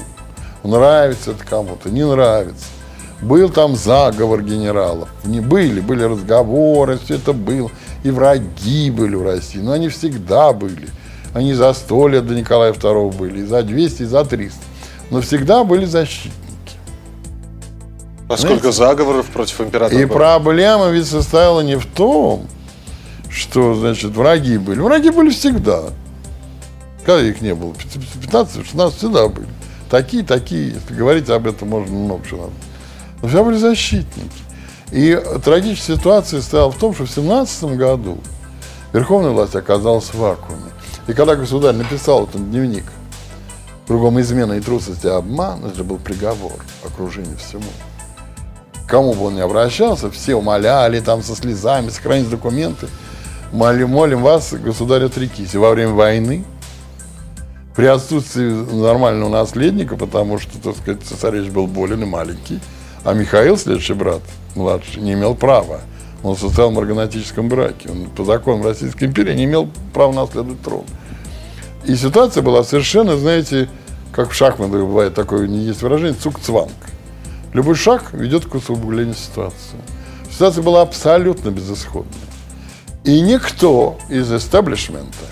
Нравится 0.63 1.31
это 1.31 1.43
кому-то, 1.43 1.89
не 1.89 2.05
нравится. 2.05 2.65
Был 3.21 3.49
там 3.49 3.75
заговор 3.75 4.43
генералов. 4.43 5.09
Не 5.23 5.39
были, 5.39 5.79
были 5.79 6.03
разговоры, 6.03 6.99
все 6.99 7.15
это 7.15 7.33
было. 7.33 7.71
И 8.05 8.11
враги 8.11 8.91
были 8.91 9.15
в 9.15 9.23
России. 9.23 9.57
Но 9.57 9.71
они 9.71 9.89
всегда 9.89 10.53
были. 10.53 10.89
Они 11.33 11.55
за 11.55 11.73
сто 11.73 12.07
лет 12.07 12.27
до 12.27 12.35
Николая 12.35 12.71
II 12.71 13.17
были, 13.17 13.39
и 13.39 13.45
за 13.45 13.63
200, 13.63 14.03
и 14.03 14.05
за 14.05 14.23
300. 14.23 14.55
Но 15.09 15.21
всегда 15.21 15.63
были 15.63 15.85
защитники. 15.85 16.35
А 18.29 18.37
сколько 18.37 18.71
заговоров 18.71 19.25
против 19.25 19.59
императора 19.59 19.99
И 19.99 20.05
было? 20.05 20.17
проблема 20.17 20.89
ведь 20.89 21.07
состояла 21.07 21.61
не 21.61 21.77
в 21.77 21.85
том, 21.87 22.45
что, 23.31 23.73
значит, 23.73 24.11
враги 24.15 24.59
были. 24.59 24.81
Враги 24.81 25.09
были 25.09 25.31
всегда. 25.31 25.85
Когда 27.07 27.27
их 27.27 27.41
не 27.41 27.55
было? 27.55 27.73
15-16 27.73 28.97
всегда 28.97 29.29
были. 29.29 29.47
Такие, 29.89 30.23
такие. 30.23 30.75
Если 30.75 30.93
говорить 30.93 31.27
об 31.31 31.47
этом, 31.47 31.69
можно 31.69 31.95
много 31.95 32.23
чего. 32.27 32.51
Но 33.23 33.27
всегда 33.27 33.43
были 33.43 33.57
защитники. 33.57 34.44
И 34.95 35.21
трагическая 35.43 35.97
ситуация 35.97 36.41
стояла 36.41 36.71
в 36.71 36.77
том, 36.77 36.95
что 36.95 37.05
в 37.05 37.11
17 37.11 37.75
году 37.75 38.17
верховная 38.93 39.29
власть 39.29 39.55
оказалась 39.55 40.05
в 40.05 40.15
вакууме. 40.15 40.71
И 41.07 41.13
когда 41.13 41.35
государь 41.35 41.75
написал 41.75 42.23
этот 42.23 42.49
дневник, 42.49 42.85
кругом 43.85 44.19
измена 44.19 44.53
и 44.53 44.61
трусость 44.61 45.05
и 45.05 45.09
обман, 45.09 45.65
это 45.65 45.83
был 45.83 45.97
приговор 45.97 46.55
окружению 46.83 47.37
всему 47.37 47.69
кому 48.87 49.13
бы 49.13 49.25
он 49.25 49.35
ни 49.35 49.41
обращался, 49.41 50.09
все 50.11 50.35
умоляли 50.35 50.99
там 50.99 51.23
со 51.23 51.35
слезами, 51.35 51.89
сохранить 51.89 52.29
документы. 52.29 52.87
Молим, 53.51 53.89
молим 53.89 54.21
вас, 54.21 54.53
государь, 54.53 55.03
отрекись. 55.03 55.53
И 55.53 55.57
во 55.57 55.71
время 55.71 55.93
войны, 55.93 56.43
при 57.75 57.85
отсутствии 57.85 58.49
нормального 58.49 59.29
наследника, 59.29 59.95
потому 59.95 60.39
что, 60.39 60.57
так 60.59 60.77
сказать, 60.77 61.03
цесаревич 61.03 61.51
был 61.51 61.67
болен 61.67 62.03
и 62.03 62.05
маленький, 62.05 62.59
а 63.05 63.13
Михаил, 63.13 63.55
следующий 63.55 63.93
брат, 63.93 64.21
младший, 64.55 65.01
не 65.01 65.13
имел 65.13 65.35
права. 65.35 65.81
Он 66.23 66.35
состоял 66.35 66.71
в 66.71 66.73
марганатическом 66.73 67.47
браке. 67.47 67.87
Он 67.89 68.09
по 68.09 68.25
законам 68.25 68.65
Российской 68.65 69.03
империи 69.05 69.35
не 69.35 69.45
имел 69.45 69.69
права 69.93 70.11
наследовать 70.11 70.59
трон. 70.63 70.85
И 71.85 71.95
ситуация 71.95 72.41
была 72.41 72.63
совершенно, 72.63 73.15
знаете, 73.15 73.69
как 74.11 74.31
в 74.31 74.33
шахматах 74.33 74.81
бывает 74.81 75.13
такое, 75.13 75.47
не 75.47 75.59
есть 75.59 75.83
выражение, 75.83 76.15
цук-цванг. 76.15 76.71
Любой 77.53 77.75
шаг 77.75 78.11
ведет 78.11 78.45
к 78.45 78.55
усугублению 78.55 79.13
ситуации. 79.13 79.77
Ситуация 80.31 80.63
была 80.63 80.81
абсолютно 80.81 81.49
безысходной. 81.51 82.11
И 83.03 83.21
никто 83.21 83.99
из 84.09 84.33
эстаблишмента 84.33 85.25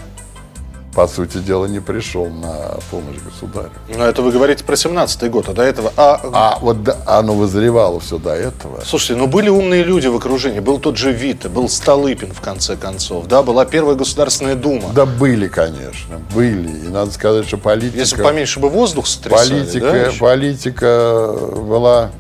по 0.94 1.08
сути 1.08 1.40
дела, 1.40 1.66
не 1.66 1.80
пришел 1.80 2.30
на 2.30 2.78
помощь 2.92 3.18
государю. 3.18 3.72
Но 3.90 4.06
это 4.06 4.22
вы 4.22 4.32
говорите 4.32 4.64
про 4.64 4.76
17-й 4.76 5.30
год, 5.30 5.50
а 5.50 5.54
до 5.54 5.64
этого... 5.64 5.92
А, 5.98 6.20
а 6.34 6.60
вот 6.60 6.84
до, 6.84 6.98
оно 7.06 7.34
вызревало 7.34 8.00
все 8.00 8.18
до 8.18 8.32
этого. 8.32 8.82
Слушайте, 8.86 9.16
ну 9.16 9.28
были 9.28 9.50
умные 9.50 9.84
люди 9.84 10.08
в 10.08 10.16
окружении. 10.16 10.60
Был 10.60 10.80
тот 10.80 10.98
же 10.98 11.12
Вита, 11.12 11.50
был 11.50 11.68
Столыпин, 11.68 12.34
в 12.34 12.42
конце 12.42 12.76
концов. 12.76 13.28
Да, 13.28 13.42
была 13.42 13.66
Первая 13.66 13.96
Государственная 13.96 14.56
Дума. 14.56 14.90
Да 14.94 15.06
были, 15.06 15.48
конечно, 15.48 16.20
были. 16.34 16.70
И 16.70 16.88
надо 16.90 17.12
сказать, 17.12 17.48
что 17.48 17.58
политика... 17.58 17.98
Если 17.98 18.22
поменьше 18.22 18.60
бы 18.60 18.70
воздух 18.70 19.08
сотрясали, 19.08 19.62
политика, 19.62 19.92
да? 19.92 20.12
политика 20.20 21.36
была, 21.56 22.12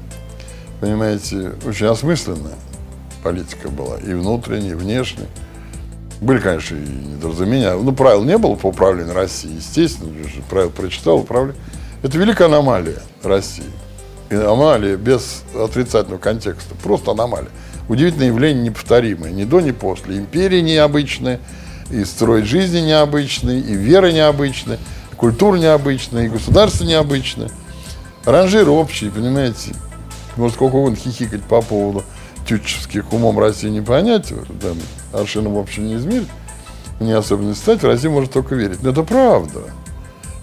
понимаете, 0.81 1.53
очень 1.65 1.87
осмысленная. 1.87 2.55
Политика 3.23 3.69
была 3.69 3.97
и 3.99 4.13
внутренняя, 4.13 4.71
и 4.71 4.75
внешняя. 4.75 5.27
Были, 6.23 6.39
конечно, 6.39 6.77
и 6.77 6.79
недоразумения. 6.79 7.73
Ну, 7.73 7.91
правил 7.91 8.23
не 8.23 8.37
было 8.37 8.55
по 8.55 8.67
управлению 8.67 9.13
Россией. 9.13 9.57
Естественно, 9.57 10.09
правил 10.49 10.69
прочитал, 10.69 11.17
управление. 11.17 11.61
Это 12.01 12.17
великая 12.17 12.45
аномалия 12.45 13.01
России. 13.23 13.69
И 14.29 14.35
аномалия 14.35 14.95
без 14.95 15.43
отрицательного 15.53 16.19
контекста. 16.19 16.75
Просто 16.81 17.11
аномалия. 17.11 17.49
Удивительное 17.89 18.27
явление 18.27 18.63
неповторимое. 18.63 19.31
Ни 19.31 19.43
до, 19.43 19.59
ни 19.59 19.71
после. 19.71 20.17
Империя 20.17 20.61
необычная, 20.61 21.41
и 21.91 22.05
строй 22.05 22.43
жизни 22.43 22.79
необычный, 22.79 23.59
и 23.59 23.73
вера 23.73 24.13
необычная, 24.13 24.79
и 25.11 25.15
культура 25.15 25.57
необычная, 25.57 26.27
и 26.27 26.29
государство 26.29 26.85
необычное. 26.85 27.49
Ранжиры 28.23 28.71
общие, 28.71 29.11
понимаете. 29.11 29.73
Может, 30.37 30.55
сколько 30.55 30.75
угодно 30.75 30.95
хихикать 30.95 31.43
по 31.43 31.61
поводу 31.61 32.05
тютчевских 32.45 33.11
умом 33.13 33.39
России 33.39 33.69
не 33.69 33.81
понять, 33.81 34.29
там, 34.61 34.77
аршином 35.11 35.55
в 35.55 35.59
общем 35.59 35.87
не 35.87 35.95
измерить, 35.95 36.27
не 36.99 37.11
особенно 37.11 37.49
не 37.49 37.55
стать, 37.55 37.83
Россия 37.83 38.09
может 38.09 38.31
только 38.31 38.55
верить. 38.55 38.83
Но 38.83 38.89
это 38.89 39.03
правда. 39.03 39.61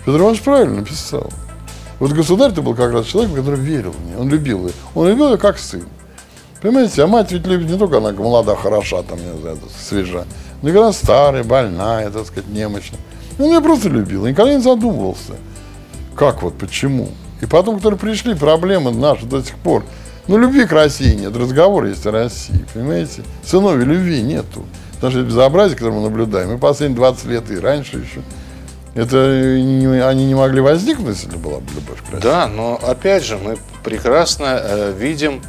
Федор 0.05 0.23
Иванович 0.23 0.43
правильно 0.43 0.77
написал. 0.77 1.31
Вот 1.99 2.13
государь 2.13 2.53
ты 2.53 2.63
был 2.63 2.75
как 2.75 2.93
раз 2.93 3.07
человек, 3.07 3.35
который 3.35 3.61
верил 3.61 3.93
в 3.93 4.07
нее, 4.07 4.19
он 4.19 4.29
любил 4.29 4.67
ее. 4.67 4.73
Он 4.95 5.09
любил 5.09 5.33
ее 5.33 5.39
как 5.39 5.59
сын. 5.59 5.85
Понимаете, 6.63 7.03
а 7.05 7.07
мать 7.07 7.33
ведь 7.33 7.47
любит 7.47 7.71
не 7.71 7.79
только 7.79 7.99
она 7.99 8.13
молода, 8.13 8.55
хороша, 8.55 9.03
там, 9.03 9.19
не 9.19 9.41
знаю, 9.41 9.59
свежа, 9.79 10.27
но 10.63 10.69
и 10.89 10.93
старая, 10.93 11.43
больная, 11.43 12.11
так 12.11 12.27
сказать, 12.27 12.49
немощная. 12.49 13.01
Он 13.39 13.47
ее 13.47 13.61
просто 13.61 13.89
любил, 13.89 14.27
никогда 14.27 14.55
не 14.55 14.61
задумывался. 14.61 15.35
Как 16.15 16.43
вот, 16.43 16.59
почему? 16.59 17.09
И 17.41 17.47
потом, 17.47 17.77
которые 17.77 17.99
пришли, 17.99 18.35
проблемы 18.35 18.93
наши 18.93 19.25
до 19.25 19.43
сих 19.43 19.57
пор– 19.57 19.85
ну, 20.31 20.39
любви 20.39 20.65
к 20.65 20.73
России 20.73 21.15
нет, 21.15 21.37
разговор 21.37 21.87
есть 21.87 22.07
о 22.07 22.13
России, 22.13 22.65
понимаете? 22.73 23.23
Сыновей 23.45 23.85
любви 23.85 24.23
нету. 24.23 24.65
Потому 24.95 25.11
что 25.11 25.21
это 25.21 25.29
безобразие, 25.29 25.77
которое 25.77 25.97
мы 25.97 26.03
наблюдаем, 26.03 26.55
и 26.55 26.59
последние 26.59 26.97
20 26.97 27.25
лет, 27.27 27.51
и 27.51 27.59
раньше 27.59 27.97
еще, 27.97 28.23
это 28.95 29.59
не, 29.59 29.87
они 30.01 30.27
не 30.27 30.35
могли 30.35 30.61
возникнуть, 30.61 31.17
если 31.17 31.37
была 31.37 31.59
бы 31.59 31.67
любовь 31.75 31.99
к 32.03 32.13
России. 32.13 32.23
Да, 32.23 32.47
но 32.47 32.79
опять 32.81 33.25
же, 33.25 33.39
мы 33.39 33.57
прекрасно 33.83 34.61
э, 34.63 34.93
видим, 34.97 35.43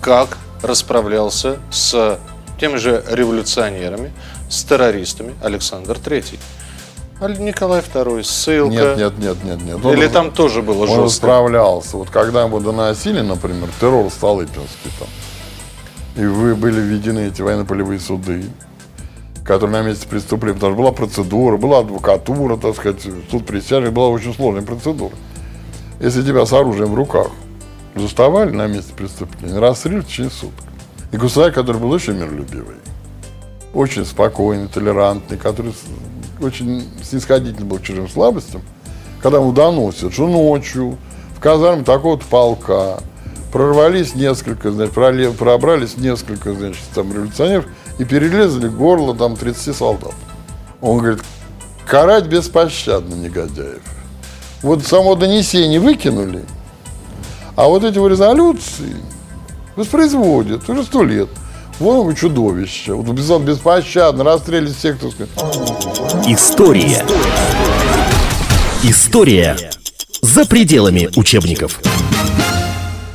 как 0.00 0.38
расправлялся 0.62 1.58
с 1.70 2.18
теми 2.58 2.76
же 2.76 3.04
революционерами, 3.08 4.12
с 4.48 4.64
террористами 4.64 5.34
Александр 5.42 5.98
Третий. 5.98 6.38
Николай 7.20 7.80
II, 7.80 8.22
ссылка. 8.22 8.74
Нет, 8.74 8.96
нет, 8.98 9.18
нет, 9.18 9.44
нет, 9.44 9.62
нет. 9.62 9.84
Или 9.94 10.06
он, 10.06 10.12
там 10.12 10.30
тоже 10.32 10.62
было 10.62 10.82
он 10.82 10.88
жестко? 10.88 11.02
Он 11.02 11.10
справлялся. 11.10 11.96
Вот 11.96 12.10
когда 12.10 12.44
ему 12.44 12.60
доносили, 12.60 13.20
например, 13.20 13.68
террор 13.80 14.10
Столыпинский 14.10 14.90
там, 14.98 15.08
и 16.16 16.26
вы 16.26 16.54
были 16.54 16.80
введены 16.80 17.28
эти 17.28 17.42
военно-полевые 17.42 17.98
суды, 17.98 18.44
которые 19.44 19.82
на 19.82 19.88
месте 19.88 20.06
преступления, 20.08 20.54
потому 20.54 20.74
что 20.74 20.82
была 20.82 20.92
процедура, 20.92 21.56
была 21.56 21.80
адвокатура, 21.80 22.56
так 22.56 22.76
сказать, 22.76 23.06
суд 23.30 23.46
присяжных, 23.46 23.92
была 23.92 24.08
очень 24.08 24.34
сложная 24.34 24.62
процедура. 24.62 25.12
Если 26.00 26.22
тебя 26.22 26.46
с 26.46 26.52
оружием 26.52 26.90
в 26.90 26.94
руках 26.94 27.28
заставали 27.94 28.50
на 28.50 28.66
месте 28.66 28.92
преступления, 28.94 29.58
расстрелили 29.58 30.00
в 30.00 30.06
течение 30.06 30.30
суток. 30.30 30.64
И 31.12 31.16
государь, 31.16 31.52
который 31.52 31.80
был 31.80 31.90
очень 31.90 32.14
миролюбивый, 32.14 32.76
очень 33.72 34.04
спокойный, 34.04 34.68
толерантный, 34.68 35.36
который 35.36 35.74
очень 36.40 36.88
снисходительный 37.02 37.66
был 37.66 37.78
к 37.78 37.82
чужим 37.82 38.08
слабостям, 38.08 38.62
когда 39.22 39.38
ему 39.38 39.52
доносят, 39.52 40.12
что 40.12 40.26
ночью 40.26 40.98
в 41.36 41.40
казарме 41.40 41.84
такого-то 41.84 42.24
полка 42.26 42.98
прорвались 43.52 44.14
несколько, 44.14 44.72
значит, 44.72 44.94
пробрались 44.94 45.96
несколько, 45.96 46.52
значит, 46.52 46.82
там 46.94 47.12
революционеров 47.12 47.66
и 47.98 48.04
перерезали 48.04 48.68
горло 48.68 49.14
там 49.14 49.36
30 49.36 49.76
солдат. 49.76 50.14
Он 50.80 50.98
говорит, 50.98 51.22
карать 51.86 52.26
беспощадно 52.26 53.14
негодяев. 53.14 53.82
Вот 54.62 54.84
само 54.84 55.14
донесение 55.14 55.78
выкинули, 55.78 56.44
а 57.54 57.66
вот 57.66 57.84
эти 57.84 57.98
резолюции 57.98 58.96
воспроизводят 59.76 60.68
уже 60.68 60.82
сто 60.82 61.04
лет. 61.04 61.28
Вон 61.80 62.06
вы 62.06 62.14
чудовище. 62.14 62.92
Вот 62.92 63.14
беспощадно 63.14 64.22
расстрелили 64.22 64.72
всех, 64.72 64.96
кто. 64.96 65.08
История. 66.26 67.04
История 68.84 69.56
за 70.22 70.46
пределами 70.46 71.08
учебников. 71.16 71.80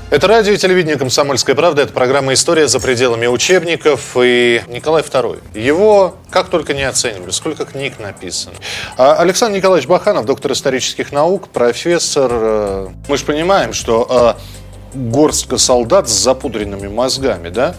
Это 0.09 0.27
радио 0.27 0.53
и 0.53 0.57
телевидение 0.57 0.97
«Комсомольская 0.97 1.55
правда». 1.55 1.83
Это 1.83 1.93
программа 1.93 2.33
«История 2.33 2.67
за 2.67 2.79
пределами 2.79 3.27
учебников». 3.27 4.17
И 4.21 4.61
Николай 4.67 5.03
II. 5.03 5.57
Его 5.57 6.15
как 6.29 6.49
только 6.49 6.73
не 6.73 6.83
оценивали, 6.83 7.31
сколько 7.31 7.63
книг 7.63 7.99
написано. 7.99 8.55
А 8.97 9.13
Александр 9.13 9.57
Николаевич 9.57 9.87
Баханов, 9.87 10.25
доктор 10.25 10.51
исторических 10.51 11.11
наук, 11.11 11.47
профессор. 11.49 12.31
Э, 12.33 12.87
мы 13.07 13.17
же 13.17 13.23
понимаем, 13.23 13.71
что 13.71 14.35
э, 14.37 14.97
горстка 14.97 15.57
солдат 15.57 16.09
с 16.09 16.13
запудренными 16.13 16.87
мозгами, 16.87 17.49
да, 17.49 17.75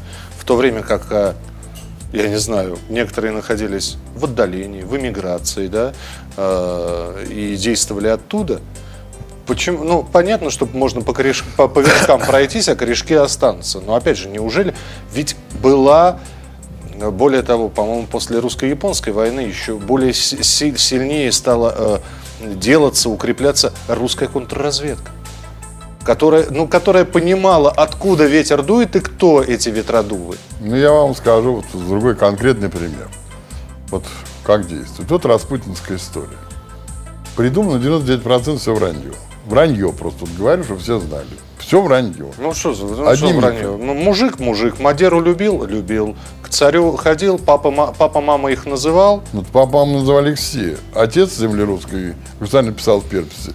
то 0.51 0.57
время 0.57 0.83
как, 0.83 1.03
э, 1.11 1.35
я 2.13 2.27
не 2.27 2.41
знаю, 2.41 2.77
некоторые 2.89 3.31
находились 3.31 3.97
в 4.17 4.25
отдалении, 4.25 4.83
в 4.83 4.97
эмиграции, 4.97 5.69
да, 5.69 5.93
э, 6.37 7.25
и 7.31 7.55
действовали 7.55 8.09
оттуда. 8.09 8.61
Почему? 9.47 9.85
Ну, 9.85 10.03
понятно, 10.03 10.51
что 10.51 10.67
можно 10.67 11.03
по, 11.03 11.13
кореш... 11.13 11.45
по, 11.57 11.69
по 11.69 11.79
верхам 11.79 12.21
пройтись, 12.21 12.69
а 12.69 12.75
корешки 12.75 13.15
останутся. 13.15 13.79
Но 13.79 13.95
опять 13.95 14.19
же, 14.19 14.29
неужели? 14.29 14.75
Ведь 15.15 15.37
была 15.63 16.19
более 17.13 17.43
того, 17.43 17.69
по-моему, 17.69 18.09
после 18.09 18.41
русско-японской 18.41 19.11
войны 19.11 19.43
еще 19.43 19.77
более 19.77 20.13
си- 20.13 20.43
сильнее 20.43 21.31
стала 21.31 22.01
э, 22.41 22.55
делаться, 22.57 23.09
укрепляться 23.09 23.73
русская 23.87 24.27
контрразведка 24.27 25.13
которая, 26.05 26.47
ну, 26.51 26.67
которая 26.67 27.05
понимала, 27.05 27.71
откуда 27.71 28.27
ветер 28.27 28.63
дует 28.63 28.97
и 28.97 29.01
кто 29.01 29.43
эти 29.43 29.69
ветродувы? 29.69 30.37
Ну, 30.61 30.77
я 30.77 30.93
вам 30.93 31.15
скажу 31.15 31.57
вот 31.57 31.65
другой 31.73 32.17
конкретный 32.17 32.69
пример. 32.69 33.09
Вот 33.89 34.05
как 34.45 34.67
действует. 34.67 35.11
Вот 35.11 35.27
распутинская 35.27 35.97
история. 35.97 36.39
Придумано 37.37 37.83
99% 37.83 38.59
все 38.59 38.75
вранье. 38.75 39.13
Вранье 39.47 39.93
просто. 39.93 40.21
Вот 40.21 40.31
говорю, 40.37 40.65
чтобы 40.65 40.81
все 40.81 40.99
знали. 40.99 41.27
Все 41.59 41.81
вранье. 41.81 42.33
Ну 42.39 42.53
что, 42.53 42.75
ну, 42.81 43.07
Одним 43.07 43.31
что 43.31 43.39
вранье? 43.39 43.77
Ну, 43.77 43.95
мужик, 43.95 44.41
мужик. 44.41 44.81
Мадеру 44.81 45.21
любил? 45.21 45.65
Любил. 45.65 46.17
К 46.43 46.49
царю 46.49 46.97
ходил, 46.97 47.39
папа, 47.39 47.95
папа 47.97 48.21
мама 48.21 48.51
их 48.51 48.67
называл? 48.67 49.23
Ну, 49.33 49.45
папа, 49.53 49.85
мама 49.85 50.01
называли 50.01 50.33
их 50.33 50.39
все. 50.39 50.79
Отец 50.95 51.37
земли 51.37 51.63
русской, 51.63 52.15
писал 52.41 53.01
в 53.01 53.05
переписи, 53.05 53.55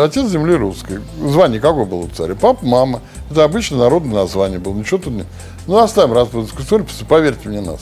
Отец 0.00 0.28
земли 0.28 0.54
русской. 0.54 1.00
Звание 1.18 1.60
какое 1.60 1.84
было 1.84 2.00
у 2.00 2.08
царя? 2.08 2.34
Папа, 2.34 2.64
мама. 2.66 3.00
Это 3.30 3.44
обычно 3.44 3.78
народное 3.78 4.22
название 4.22 4.58
было. 4.58 4.74
Ничего 4.74 4.98
тут 4.98 5.14
нет. 5.14 5.26
Ну, 5.66 5.78
оставим 5.78 6.12
распутинскую 6.12 6.64
историю, 6.64 6.86
поверьте 7.08 7.48
мне 7.48 7.60
на 7.60 7.78
слово. 7.78 7.80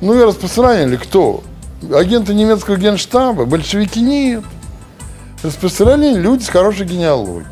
Ну 0.00 0.20
и 0.20 0.24
распространяли 0.24 0.96
кто? 0.96 1.42
Агенты 1.92 2.34
немецкого 2.34 2.76
генштаба? 2.76 3.44
Большевики 3.44 4.00
нет. 4.00 4.44
Распространяли 5.42 6.20
люди 6.20 6.44
с 6.44 6.48
хорошей 6.48 6.86
генеалогией. 6.86 7.46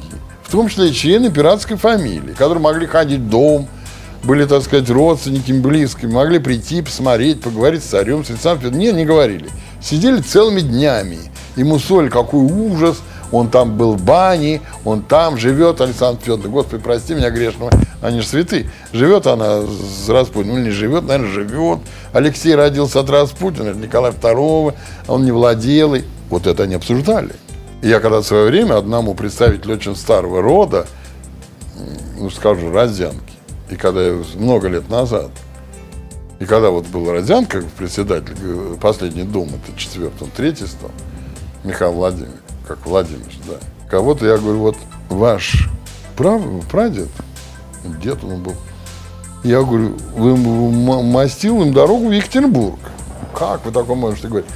В 0.44 0.52
том 0.52 0.68
числе 0.68 0.88
и 0.90 0.92
члены 0.92 1.30
пиратской 1.30 1.76
фамилии, 1.76 2.32
которые 2.32 2.62
могли 2.62 2.86
ходить 2.86 3.20
в 3.20 3.28
дом, 3.28 3.68
были, 4.22 4.44
так 4.44 4.62
сказать, 4.62 4.88
родственниками 4.90 5.60
близкими, 5.60 6.12
могли 6.12 6.38
прийти, 6.38 6.82
посмотреть, 6.82 7.40
поговорить 7.40 7.82
с 7.82 7.86
царем, 7.86 8.24
с 8.24 8.30
Александром 8.30 8.76
Нет, 8.78 8.94
не 8.94 9.04
говорили. 9.04 9.48
Сидели 9.80 10.20
целыми 10.20 10.60
днями 10.60 11.30
Ему 11.56 11.78
соль, 11.78 12.10
какой 12.10 12.40
ужас, 12.40 13.02
он 13.32 13.48
там 13.48 13.76
был 13.76 13.94
в 13.94 14.02
бане, 14.02 14.60
он 14.84 15.02
там 15.02 15.36
живет, 15.36 15.80
Александр 15.80 16.20
Федорович, 16.22 16.50
Господи, 16.50 16.82
прости 16.82 17.14
меня 17.14 17.30
грешного, 17.30 17.70
они 18.00 18.20
же 18.20 18.26
святы. 18.26 18.68
Живет 18.92 19.26
она 19.26 19.62
с 19.62 20.08
Распутиным, 20.08 20.56
ну 20.56 20.64
не 20.64 20.70
живет, 20.70 21.06
наверное, 21.06 21.30
живет. 21.30 21.78
Алексей 22.12 22.54
родился 22.54 23.00
от 23.00 23.10
Распутина, 23.10 23.72
Николай 23.74 24.12
II, 24.12 24.74
он 25.06 25.24
не 25.24 25.32
владел. 25.32 25.94
И 25.94 26.02
вот 26.28 26.46
это 26.46 26.64
они 26.64 26.74
обсуждали. 26.74 27.34
И 27.82 27.88
я 27.88 28.00
когда 28.00 28.20
в 28.20 28.26
свое 28.26 28.46
время 28.46 28.76
одному 28.76 29.14
представителю 29.14 29.74
очень 29.74 29.96
старого 29.96 30.42
рода, 30.42 30.86
ну 32.18 32.30
скажу, 32.30 32.72
Родзянки, 32.72 33.34
и 33.70 33.76
когда 33.76 34.02
я 34.02 34.22
много 34.36 34.68
лет 34.68 34.88
назад, 34.88 35.30
и 36.40 36.46
когда 36.46 36.70
вот 36.70 36.86
был 36.86 37.12
Родзянко, 37.12 37.62
председатель 37.76 38.34
э, 38.42 38.76
последней 38.80 39.24
думы, 39.24 39.58
это 39.62 39.78
четвертый, 39.78 40.24
он 40.24 40.30
третий 40.30 40.66
стал, 40.66 40.90
Михаил 41.64 41.92
Владимирович, 41.92 42.40
как 42.66 42.86
Владимирович, 42.86 43.38
да. 43.46 43.56
Кого-то 43.90 44.26
я 44.26 44.38
говорю, 44.38 44.58
вот 44.60 44.76
ваш 45.10 45.68
прав, 46.16 46.42
прадед, 46.70 47.10
дед 48.02 48.24
он 48.24 48.42
был, 48.42 48.54
я 49.44 49.60
говорю, 49.60 49.96
вы 50.16 50.34
мастил 51.02 51.62
им 51.62 51.74
дорогу 51.74 52.08
в 52.08 52.12
Екатеринбург. 52.12 52.78
Как 53.34 53.64
вы 53.66 53.70
такое 53.70 53.96
можете 53.96 54.28
говорить? 54.28 54.50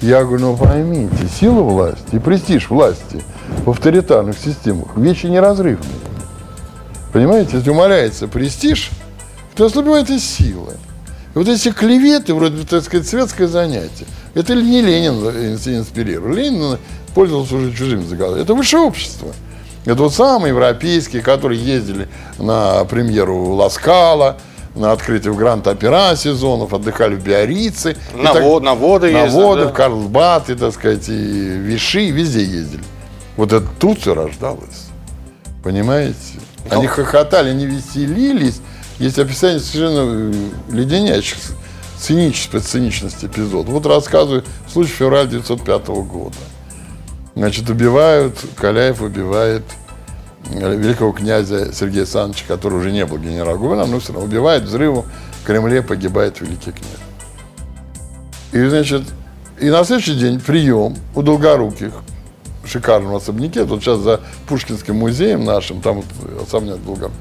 Я 0.00 0.24
говорю, 0.24 0.40
ну 0.40 0.56
поймите, 0.56 1.28
сила 1.28 1.60
власти 1.60 2.16
и 2.16 2.18
престиж 2.18 2.70
власти 2.70 3.22
в 3.64 3.70
авторитарных 3.70 4.38
системах 4.38 4.96
вещи 4.96 5.26
неразрывные. 5.26 6.00
Понимаете, 7.12 7.58
если 7.58 7.70
умаляется 7.70 8.26
престиж, 8.26 8.90
то 9.54 9.66
ослабевает 9.66 10.08
сила. 10.20 10.72
Вот 11.36 11.48
эти 11.48 11.70
клеветы, 11.70 12.32
вроде, 12.32 12.64
так 12.64 12.82
сказать, 12.82 13.06
светское 13.06 13.46
занятие, 13.46 14.06
это 14.32 14.54
не 14.54 14.80
Ленин 14.80 15.16
инспирировал. 15.16 16.34
Ленин 16.34 16.78
пользовался 17.14 17.56
уже 17.56 17.74
чужими 17.74 18.04
заголовками. 18.04 18.42
Это 18.42 18.54
высшее 18.54 18.82
общество. 18.84 19.34
Это 19.84 20.02
вот 20.02 20.14
самые 20.14 20.48
европейские, 20.48 21.20
которые 21.20 21.62
ездили 21.62 22.08
на 22.38 22.86
премьеру 22.86 23.52
Ласкала, 23.52 24.38
на 24.74 24.92
открытие 24.92 25.30
в 25.30 25.36
Гранд-Опера 25.36 26.16
сезонов, 26.16 26.72
отдыхали 26.72 27.16
в 27.16 27.22
Биорице. 27.22 27.98
На, 28.14 28.32
так- 28.32 28.42
во- 28.42 28.60
на 28.60 28.74
воды 28.74 29.12
на 29.12 29.26
воды, 29.26 29.64
да. 29.64 29.68
в 29.68 29.72
Карлсбад, 29.74 30.48
и, 30.48 30.54
так 30.54 30.72
сказать, 30.72 31.06
и 31.10 31.12
Виши, 31.12 32.10
везде 32.12 32.44
ездили. 32.44 32.82
Вот 33.36 33.52
это 33.52 33.66
тут 33.78 34.00
все 34.00 34.14
рождалось. 34.14 34.86
Понимаете? 35.62 36.16
Ну. 36.70 36.78
Они 36.78 36.86
хохотали, 36.86 37.50
они 37.50 37.66
веселились. 37.66 38.62
Есть 38.98 39.18
описание 39.18 39.60
совершенно 39.60 40.32
э, 40.32 40.50
леденящих 40.70 41.38
циничества, 41.98 42.60
циничности 42.60 43.26
эпизодов. 43.26 43.72
Вот 43.72 43.86
рассказываю 43.86 44.44
случай 44.70 44.92
февраля 44.92 45.22
1905 45.22 45.86
года. 45.88 46.36
Значит, 47.34 47.68
убивают, 47.68 48.38
Каляев 48.56 49.02
убивает 49.02 49.62
э, 50.50 50.76
великого 50.76 51.12
князя 51.12 51.72
Сергея 51.74 52.02
Александровича, 52.02 52.44
который 52.48 52.78
уже 52.78 52.90
не 52.90 53.04
был 53.04 53.18
генерал-губернатором, 53.18 53.92
но 53.92 54.00
все 54.00 54.14
равно 54.14 54.26
убивает 54.26 54.62
взрыву, 54.62 55.04
в 55.42 55.46
Кремле 55.46 55.82
погибает 55.82 56.40
великий 56.40 56.72
князь. 56.72 57.06
И, 58.52 58.66
значит, 58.66 59.02
и 59.60 59.68
на 59.68 59.84
следующий 59.84 60.14
день 60.14 60.40
прием 60.40 60.96
у 61.14 61.22
Долгоруких, 61.22 61.92
в 62.64 62.68
шикарном 62.68 63.14
особняке, 63.14 63.64
тут 63.66 63.82
сейчас 63.82 63.98
за 63.98 64.20
Пушкинским 64.48 64.96
музеем 64.96 65.44
нашим, 65.44 65.82
там 65.82 65.96
вот 65.96 66.42
особняк 66.42 66.82
Долгоруких, 66.82 67.16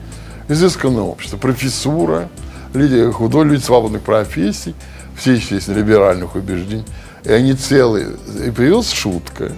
изысканное 0.47 1.03
общество, 1.03 1.37
профессура, 1.37 2.29
люди 2.73 3.11
худой, 3.11 3.45
люди 3.45 3.63
свободных 3.63 4.01
профессий, 4.01 4.75
все, 5.17 5.33
естественно, 5.33 5.77
либеральных 5.77 6.35
убеждений. 6.35 6.85
И 7.23 7.31
они 7.31 7.53
целые, 7.53 8.17
и 8.45 8.51
появилась 8.51 8.91
шутка. 8.91 9.51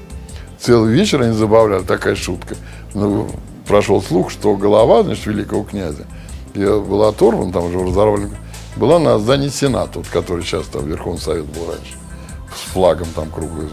Целый 0.60 0.93
вечер 0.93 1.21
они 1.21 1.34
забавляли, 1.34 1.84
такая 1.84 2.15
шутка. 2.15 2.56
Ну, 2.93 3.30
прошел 3.67 4.02
слух, 4.02 4.32
что 4.32 4.56
голова, 4.56 5.04
значит, 5.04 5.26
великого 5.26 5.63
князя, 5.63 6.06
я 6.54 6.78
была 6.78 7.10
оторвана, 7.10 7.52
там 7.52 7.65
уже 7.65 7.80
разорвали, 7.80 8.30
была 8.76 9.00
на 9.00 9.19
здании 9.19 9.50
Сената, 9.50 10.00
вот, 10.00 10.08
который 10.08 10.43
сейчас 10.43 10.65
там 10.67 10.88
Верховный 10.88 11.21
Совет 11.21 11.45
был 11.45 11.67
раньше, 11.67 11.93
с 12.56 12.71
флагом 12.71 13.08
там 13.13 13.30
круглый. 13.30 13.67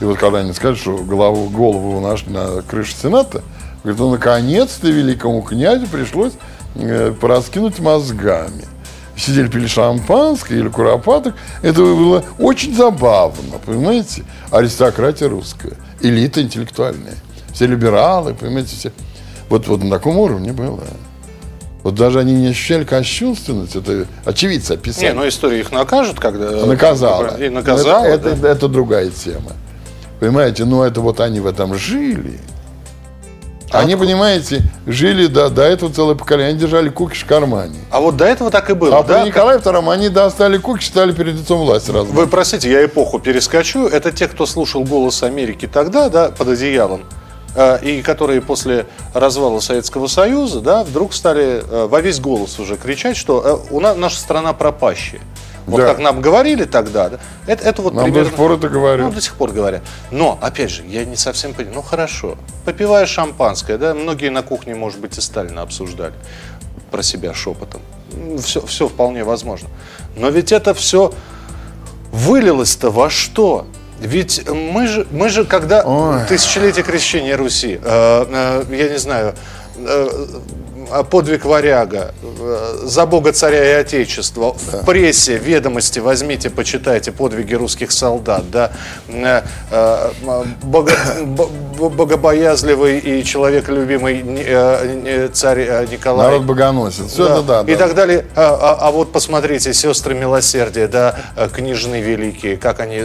И 0.00 0.04
вот 0.04 0.18
когда 0.18 0.38
они 0.38 0.52
скажут, 0.52 0.80
что 0.80 0.96
голову, 0.98 1.48
голову 1.48 2.00
нашли 2.00 2.32
на 2.32 2.62
крыше 2.62 2.94
Сената, 2.94 3.42
говорит, 3.82 4.00
ну 4.00 4.10
наконец-то 4.10 4.88
великому 4.88 5.42
князю 5.42 5.86
пришлось 5.86 6.32
э, 6.74 7.12
пораскинуть 7.20 7.78
мозгами. 7.78 8.64
Сидели, 9.16 9.48
пили 9.48 9.66
шампанское 9.66 10.58
или 10.58 10.68
куропаток. 10.68 11.34
Это 11.62 11.80
было 11.80 12.24
очень 12.38 12.74
забавно, 12.74 13.58
понимаете? 13.64 14.24
Аристократия 14.50 15.26
русская, 15.28 15.72
элита 16.00 16.40
интеллектуальная. 16.40 17.14
Все 17.52 17.66
либералы, 17.66 18.34
понимаете, 18.34 18.76
все. 18.76 18.92
Вот, 19.48 19.66
вот 19.66 19.82
на 19.82 19.90
таком 19.90 20.18
уровне 20.18 20.52
было. 20.52 20.84
Вот 21.82 21.94
даже 21.94 22.20
они 22.20 22.32
не 22.34 22.48
ощущали 22.48 22.84
кощунственность, 22.84 23.74
это 23.74 24.06
очевидцы 24.24 24.72
описали. 24.72 25.06
Не, 25.06 25.12
ну 25.14 25.26
история 25.26 25.60
их 25.60 25.72
накажет, 25.72 26.20
когда... 26.20 26.66
Наказала. 26.66 27.42
И 27.42 27.48
наказала, 27.48 28.02
Ну, 28.02 28.08
это, 28.08 28.24
да. 28.24 28.30
это, 28.36 28.46
это 28.48 28.68
другая 28.68 29.10
тема. 29.10 29.52
Понимаете, 30.20 30.64
но 30.64 30.84
это 30.84 31.00
вот 31.00 31.20
они 31.20 31.40
в 31.40 31.46
этом 31.46 31.74
жили. 31.76 32.38
А 33.70 33.80
Они, 33.80 33.96
понимаете, 33.96 34.62
жили 34.86 35.26
до, 35.26 35.50
до 35.50 35.62
этого 35.62 35.92
целое 35.92 36.14
поколение. 36.14 36.50
Они 36.50 36.58
держали 36.58 36.88
кукиш 36.88 37.22
в 37.22 37.26
кармане. 37.26 37.78
А 37.90 38.00
вот 38.00 38.16
до 38.16 38.24
этого 38.24 38.50
так 38.50 38.70
и 38.70 38.74
было, 38.74 38.98
А 38.98 39.02
да? 39.02 39.20
при 39.20 39.28
Николае 39.28 39.58
II 39.58 39.92
они 39.92 40.08
достали 40.08 40.56
кукиш, 40.56 40.86
стали 40.86 41.12
перед 41.12 41.34
лицом 41.34 41.60
власти 41.60 41.90
разные. 41.90 42.14
Вы 42.14 42.26
простите, 42.26 42.70
я 42.70 42.84
эпоху 42.84 43.18
перескочу. 43.18 43.86
Это 43.86 44.10
те, 44.10 44.26
кто 44.28 44.46
слушал 44.46 44.84
«Голос 44.84 45.22
Америки» 45.22 45.68
тогда, 45.70 46.08
да, 46.08 46.30
под 46.30 46.48
одеялом, 46.48 47.04
э, 47.54 47.78
и 47.82 48.00
которые 48.02 48.40
после 48.40 48.86
развала 49.12 49.60
Советского 49.60 50.06
Союза, 50.06 50.60
да, 50.60 50.82
вдруг 50.82 51.12
стали 51.12 51.62
э, 51.62 51.86
во 51.90 52.00
весь 52.00 52.20
голос 52.20 52.58
уже 52.58 52.76
кричать, 52.76 53.16
что 53.18 53.66
э, 53.70 53.74
у 53.74 53.80
нас 53.80 53.96
наша 53.98 54.18
страна 54.18 54.54
пропащая. 54.54 55.20
Вот 55.68 55.78
Да. 55.80 55.86
как 55.86 55.98
нам 55.98 56.20
говорили 56.20 56.64
тогда, 56.64 57.10
да, 57.10 57.18
это, 57.46 57.64
это 57.64 57.82
вот 57.82 57.92
Нам 57.94 58.04
до 58.04 58.10
примерно... 58.10 58.30
сих 58.30 58.36
пор 58.36 58.52
это 58.52 58.68
говорят. 58.68 59.06
Ну, 59.06 59.12
до 59.12 59.20
сих 59.20 59.34
пор 59.34 59.52
говорят. 59.52 59.82
Но, 60.10 60.38
опять 60.40 60.70
же, 60.70 60.82
я 60.88 61.04
не 61.04 61.16
совсем 61.16 61.52
понимаю. 61.52 61.76
Ну, 61.76 61.82
хорошо. 61.82 62.36
Попивая 62.64 63.06
шампанское, 63.06 63.76
да, 63.76 63.94
многие 63.94 64.30
на 64.30 64.42
кухне, 64.42 64.74
может 64.74 64.98
быть, 64.98 65.18
и 65.18 65.20
Сталина 65.20 65.62
обсуждали 65.62 66.14
про 66.90 67.02
себя 67.02 67.34
шепотом. 67.34 67.82
Все, 68.42 68.64
все 68.64 68.88
вполне 68.88 69.24
возможно. 69.24 69.68
Но 70.16 70.30
ведь 70.30 70.52
это 70.52 70.72
все 70.72 71.12
вылилось-то 72.12 72.90
во 72.90 73.10
что? 73.10 73.66
Ведь 74.00 74.48
мы 74.48 74.86
же, 74.86 75.06
мы 75.10 75.28
же 75.28 75.44
когда 75.44 75.82
Ой. 75.84 76.24
тысячелетие 76.26 76.84
крещения 76.84 77.36
Руси, 77.36 77.80
э, 77.82 78.60
э, 78.64 78.64
я 78.70 78.88
не 78.88 78.98
знаю, 78.98 79.34
э, 79.76 80.26
подвиг 81.10 81.44
варяга, 81.44 82.14
э, 82.22 82.78
за 82.84 83.06
Бога 83.06 83.32
царя 83.32 83.78
и 83.78 83.80
Отечества, 83.80 84.54
в 84.54 84.84
прессе, 84.84 85.36
ведомости 85.38 85.98
возьмите, 85.98 86.50
почитайте 86.50 87.12
подвиги 87.12 87.54
русских 87.54 87.92
солдат, 87.92 88.50
да, 88.50 88.72
э, 89.08 89.42
э, 89.70 90.10
бого- 90.62 90.90
бо- 91.24 91.88
богобоязливый 91.90 92.98
и 92.98 93.24
человеколюбимый 93.24 94.22
э, 94.26 95.02
э, 95.06 95.28
царь 95.32 95.60
э, 95.68 95.86
Николай. 95.90 96.26
Народ 96.28 96.42
богоносит. 96.44 97.06
Все 97.10 97.26
это 97.26 97.42
да. 97.42 97.60
И 97.62 97.76
да. 97.76 97.86
так 97.86 97.94
далее. 97.94 98.24
А, 98.34 98.58
а- 98.80 98.88
а 98.88 98.90
вот 98.90 99.12
посмотрите, 99.12 99.72
сестры 99.74 100.14
милосердия, 100.14 100.88
да, 100.88 101.14
э, 101.36 101.48
княжны 101.54 102.00
великие, 102.00 102.56
как 102.56 102.80
они. 102.80 103.02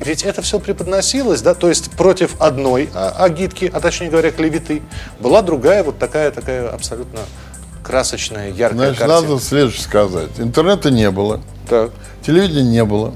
Ведь 0.00 0.22
это 0.22 0.42
все 0.42 0.60
преподносилось, 0.60 1.42
да, 1.42 1.54
то 1.54 1.68
есть 1.68 1.90
против 1.92 2.40
одной 2.40 2.88
а, 2.94 3.10
агитки, 3.18 3.70
а 3.72 3.80
точнее 3.80 4.10
говоря, 4.10 4.30
клеветы, 4.30 4.82
была 5.18 5.42
другая 5.42 5.82
вот 5.82 5.98
такая, 5.98 6.30
такая 6.30 6.68
абсолютно 6.70 7.20
красочная, 7.82 8.50
яркая 8.50 8.92
Значит, 8.94 8.98
картина. 8.98 9.20
надо 9.22 9.40
следующее 9.42 9.82
сказать. 9.82 10.30
Интернета 10.38 10.90
не 10.90 11.10
было, 11.10 11.40
Так. 11.68 11.90
телевидения 12.24 12.62
не 12.70 12.84
было. 12.84 13.12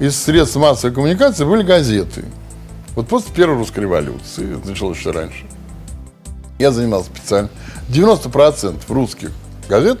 Из 0.00 0.20
средств 0.20 0.56
массовой 0.56 0.92
коммуникации 0.92 1.44
были 1.44 1.62
газеты. 1.62 2.24
Вот 2.96 3.06
после 3.08 3.32
Первой 3.32 3.56
русской 3.56 3.80
революции, 3.80 4.58
началось 4.64 4.98
еще 4.98 5.10
раньше, 5.12 5.44
я 6.58 6.72
занимался 6.72 7.10
специально. 7.14 7.48
90% 7.88 8.80
русских 8.88 9.30
газет 9.68 10.00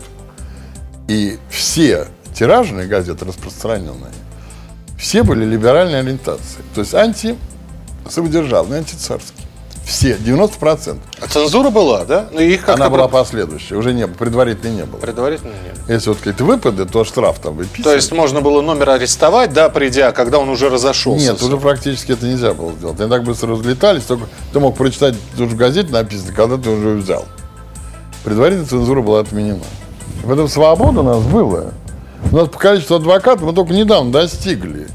и 1.08 1.38
все 1.50 2.08
тиражные 2.34 2.86
газеты 2.86 3.24
распространенные, 3.24 4.12
все 4.98 5.22
были 5.22 5.44
либеральной 5.44 6.00
ориентации. 6.00 6.62
То 6.74 6.80
есть 6.80 6.94
анти-самодержавные, 6.94 8.78
антицарские. 8.78 9.44
Все, 9.84 10.16
90%. 10.16 10.98
А 11.20 11.26
цензура 11.26 11.68
была, 11.68 12.06
да? 12.06 12.28
Ну, 12.32 12.40
их 12.40 12.66
Она 12.70 12.88
была 12.88 13.06
последующая, 13.06 13.76
уже 13.76 13.92
не 13.92 14.06
было, 14.06 14.14
предварительной 14.16 14.76
не 14.76 14.84
было. 14.84 14.98
предварительно 14.98 15.50
нет. 15.50 15.78
Если 15.88 16.08
вот 16.08 16.18
какие-то 16.18 16.44
выпады, 16.44 16.86
то 16.86 17.04
штраф 17.04 17.38
там 17.38 17.56
выписывали. 17.56 17.82
То 17.82 17.94
есть 17.94 18.10
можно 18.10 18.40
было 18.40 18.62
номер 18.62 18.90
арестовать, 18.90 19.52
да, 19.52 19.68
придя, 19.68 20.12
когда 20.12 20.38
он 20.38 20.48
уже 20.48 20.70
разошелся. 20.70 21.32
Нет, 21.32 21.42
уже 21.42 21.58
практически 21.58 22.12
это 22.12 22.24
нельзя 22.26 22.54
было 22.54 22.72
сделать. 22.72 22.98
Они 22.98 23.10
так 23.10 23.24
быстро 23.24 23.50
разлетались, 23.50 24.04
только 24.04 24.24
ты 24.54 24.58
мог 24.58 24.74
прочитать, 24.74 25.16
тут 25.36 25.50
же 25.50 25.54
в 25.54 25.58
газете 25.58 25.92
написано, 25.92 26.32
когда 26.32 26.56
ты 26.56 26.70
уже 26.70 26.94
взял. 26.94 27.26
Предварительная 28.24 28.68
цензура 28.68 29.02
была 29.02 29.20
отменена. 29.20 29.60
В 30.22 30.32
этом 30.32 30.48
свобода 30.48 31.00
у 31.00 31.02
нас 31.02 31.22
была. 31.24 31.72
У 32.32 32.36
нас 32.36 32.48
по 32.48 32.58
количеству 32.58 32.96
адвокатов 32.96 33.42
мы 33.42 33.52
только 33.52 33.72
недавно 33.72 34.12
достигли. 34.12 34.88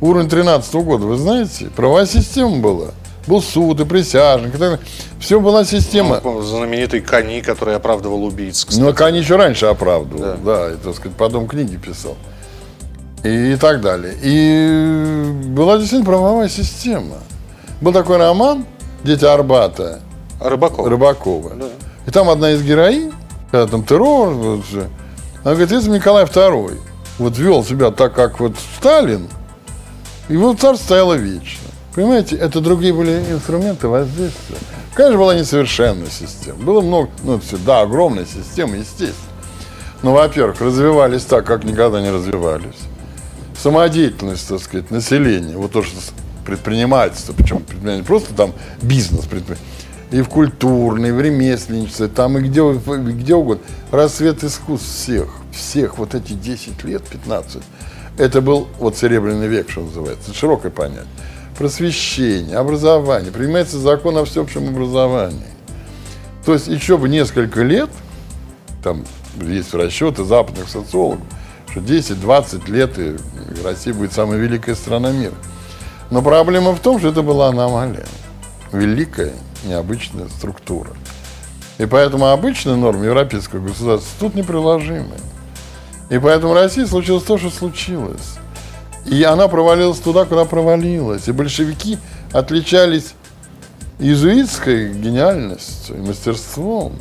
Уровень 0.00 0.28
13 0.28 0.74
года, 0.74 1.06
вы 1.06 1.16
знаете, 1.16 1.70
правовая 1.74 2.06
система 2.06 2.58
была. 2.58 2.88
Был 3.26 3.42
суд 3.42 3.80
и 3.80 3.84
присяжных. 3.84 4.50
И 4.54 4.58
так 4.58 4.60
далее. 4.60 4.80
Все 5.18 5.40
была 5.40 5.64
система. 5.64 6.20
Ну, 6.22 6.42
знаменитый 6.42 7.00
Кони, 7.00 7.40
который 7.40 7.74
оправдывал 7.74 8.24
убийц, 8.24 8.64
кстати. 8.64 8.80
Ну, 8.84 8.92
Кани 8.94 9.18
еще 9.18 9.36
раньше 9.36 9.66
оправдывал, 9.66 10.36
да, 10.44 10.72
и, 10.72 10.76
так 10.76 10.94
сказать, 10.94 11.16
потом 11.16 11.48
книги 11.48 11.76
писал. 11.76 12.16
И, 13.24 13.54
и 13.54 13.56
так 13.56 13.80
далее. 13.80 14.14
И 14.22 15.32
была 15.48 15.78
действительно 15.78 16.06
правовая 16.06 16.48
система. 16.48 17.16
Был 17.80 17.92
такой 17.92 18.18
роман 18.18 18.64
«Дети 19.02 19.24
Арбата» 19.24 20.00
Рыбаков. 20.40 20.86
Рыбакова. 20.86 21.52
И 22.06 22.10
там 22.10 22.28
одна 22.28 22.52
из 22.52 22.62
героинь, 22.62 23.12
когда 23.50 23.66
там 23.66 23.82
террор, 23.82 24.28
вот, 24.34 24.66
же, 24.66 24.88
она 25.46 25.54
говорит, 25.54 25.70
это 25.70 25.88
Николай 25.88 26.24
II. 26.24 26.76
Вот 27.18 27.38
вел 27.38 27.62
себя 27.62 27.92
так, 27.92 28.12
как 28.14 28.40
вот 28.40 28.56
Сталин, 28.78 29.28
вот 30.28 30.58
царь 30.58 30.74
стояло 30.74 31.14
вечно. 31.14 31.68
Понимаете, 31.94 32.34
это 32.34 32.60
другие 32.60 32.92
были 32.92 33.12
инструменты 33.30 33.86
воздействия. 33.86 34.56
Конечно, 34.92 35.18
была 35.18 35.36
несовершенная 35.36 36.08
система. 36.10 36.58
Было 36.58 36.80
много, 36.80 37.10
ну, 37.22 37.36
это 37.36 37.46
всегда 37.46 37.82
огромная 37.82 38.26
система, 38.26 38.74
естественно. 38.74 39.14
Но, 40.02 40.14
во-первых, 40.14 40.60
развивались 40.60 41.22
так, 41.22 41.46
как 41.46 41.62
никогда 41.62 42.00
не 42.00 42.10
развивались. 42.10 42.80
Самодеятельность, 43.56 44.48
так 44.48 44.60
сказать, 44.60 44.90
населения, 44.90 45.56
вот 45.56 45.70
то, 45.70 45.84
что 45.84 45.94
предпринимательство, 46.44 47.34
причем 47.34 47.62
не 47.84 48.02
просто 48.02 48.34
там 48.34 48.52
бизнес 48.82 49.26
предпринимательство, 49.26 49.75
и 50.10 50.22
в 50.22 50.28
культурной, 50.28 51.08
и 51.08 51.12
в 51.12 51.20
ремесленничестве, 51.20 52.08
там 52.08 52.38
и 52.38 52.42
где, 52.42 52.62
где 52.72 53.34
угодно. 53.34 53.64
Расцвет 53.90 54.44
искусств 54.44 54.88
всех, 54.88 55.28
всех 55.52 55.98
вот 55.98 56.14
эти 56.14 56.32
10 56.32 56.84
лет, 56.84 57.02
15, 57.02 57.62
это 58.18 58.40
был 58.40 58.68
вот 58.78 58.96
серебряный 58.96 59.48
век, 59.48 59.68
что 59.70 59.82
называется, 59.82 60.32
широкое 60.34 60.70
понятие. 60.70 61.06
Просвещение, 61.58 62.56
образование, 62.56 63.32
принимается 63.32 63.78
закон 63.78 64.16
о 64.18 64.24
всеобщем 64.24 64.68
образовании. 64.68 65.40
То 66.44 66.52
есть 66.52 66.68
еще 66.68 66.96
бы 66.98 67.08
несколько 67.08 67.62
лет, 67.62 67.90
там 68.82 69.04
есть 69.40 69.74
расчеты 69.74 70.24
западных 70.24 70.68
социологов, 70.68 71.24
что 71.70 71.80
10-20 71.80 72.70
лет 72.70 72.98
и 72.98 73.16
Россия 73.64 73.92
будет 73.92 74.12
самая 74.12 74.38
великая 74.38 74.74
страна 74.74 75.10
мира. 75.10 75.34
Но 76.10 76.22
проблема 76.22 76.72
в 76.72 76.80
том, 76.80 76.98
что 76.98 77.08
это 77.08 77.22
была 77.22 77.48
аномалия. 77.48 78.06
Великая, 78.72 79.32
необычная 79.64 80.28
структура. 80.28 80.90
И 81.78 81.86
поэтому 81.86 82.28
обычная 82.28 82.76
норма 82.76 83.04
европейского 83.04 83.60
государства 83.60 84.10
тут 84.18 84.34
неприложимы. 84.34 85.14
И 86.08 86.18
поэтому 86.18 86.52
в 86.52 86.56
России 86.56 86.84
случилось 86.84 87.24
то, 87.24 87.36
что 87.36 87.50
случилось. 87.50 88.38
И 89.04 89.22
она 89.22 89.48
провалилась 89.48 89.98
туда, 89.98 90.24
куда 90.24 90.44
провалилась. 90.44 91.28
И 91.28 91.32
большевики 91.32 91.98
отличались 92.32 93.14
иезуитской 93.98 94.92
гениальностью 94.92 95.96
и 95.96 96.00
мастерством. 96.00 96.94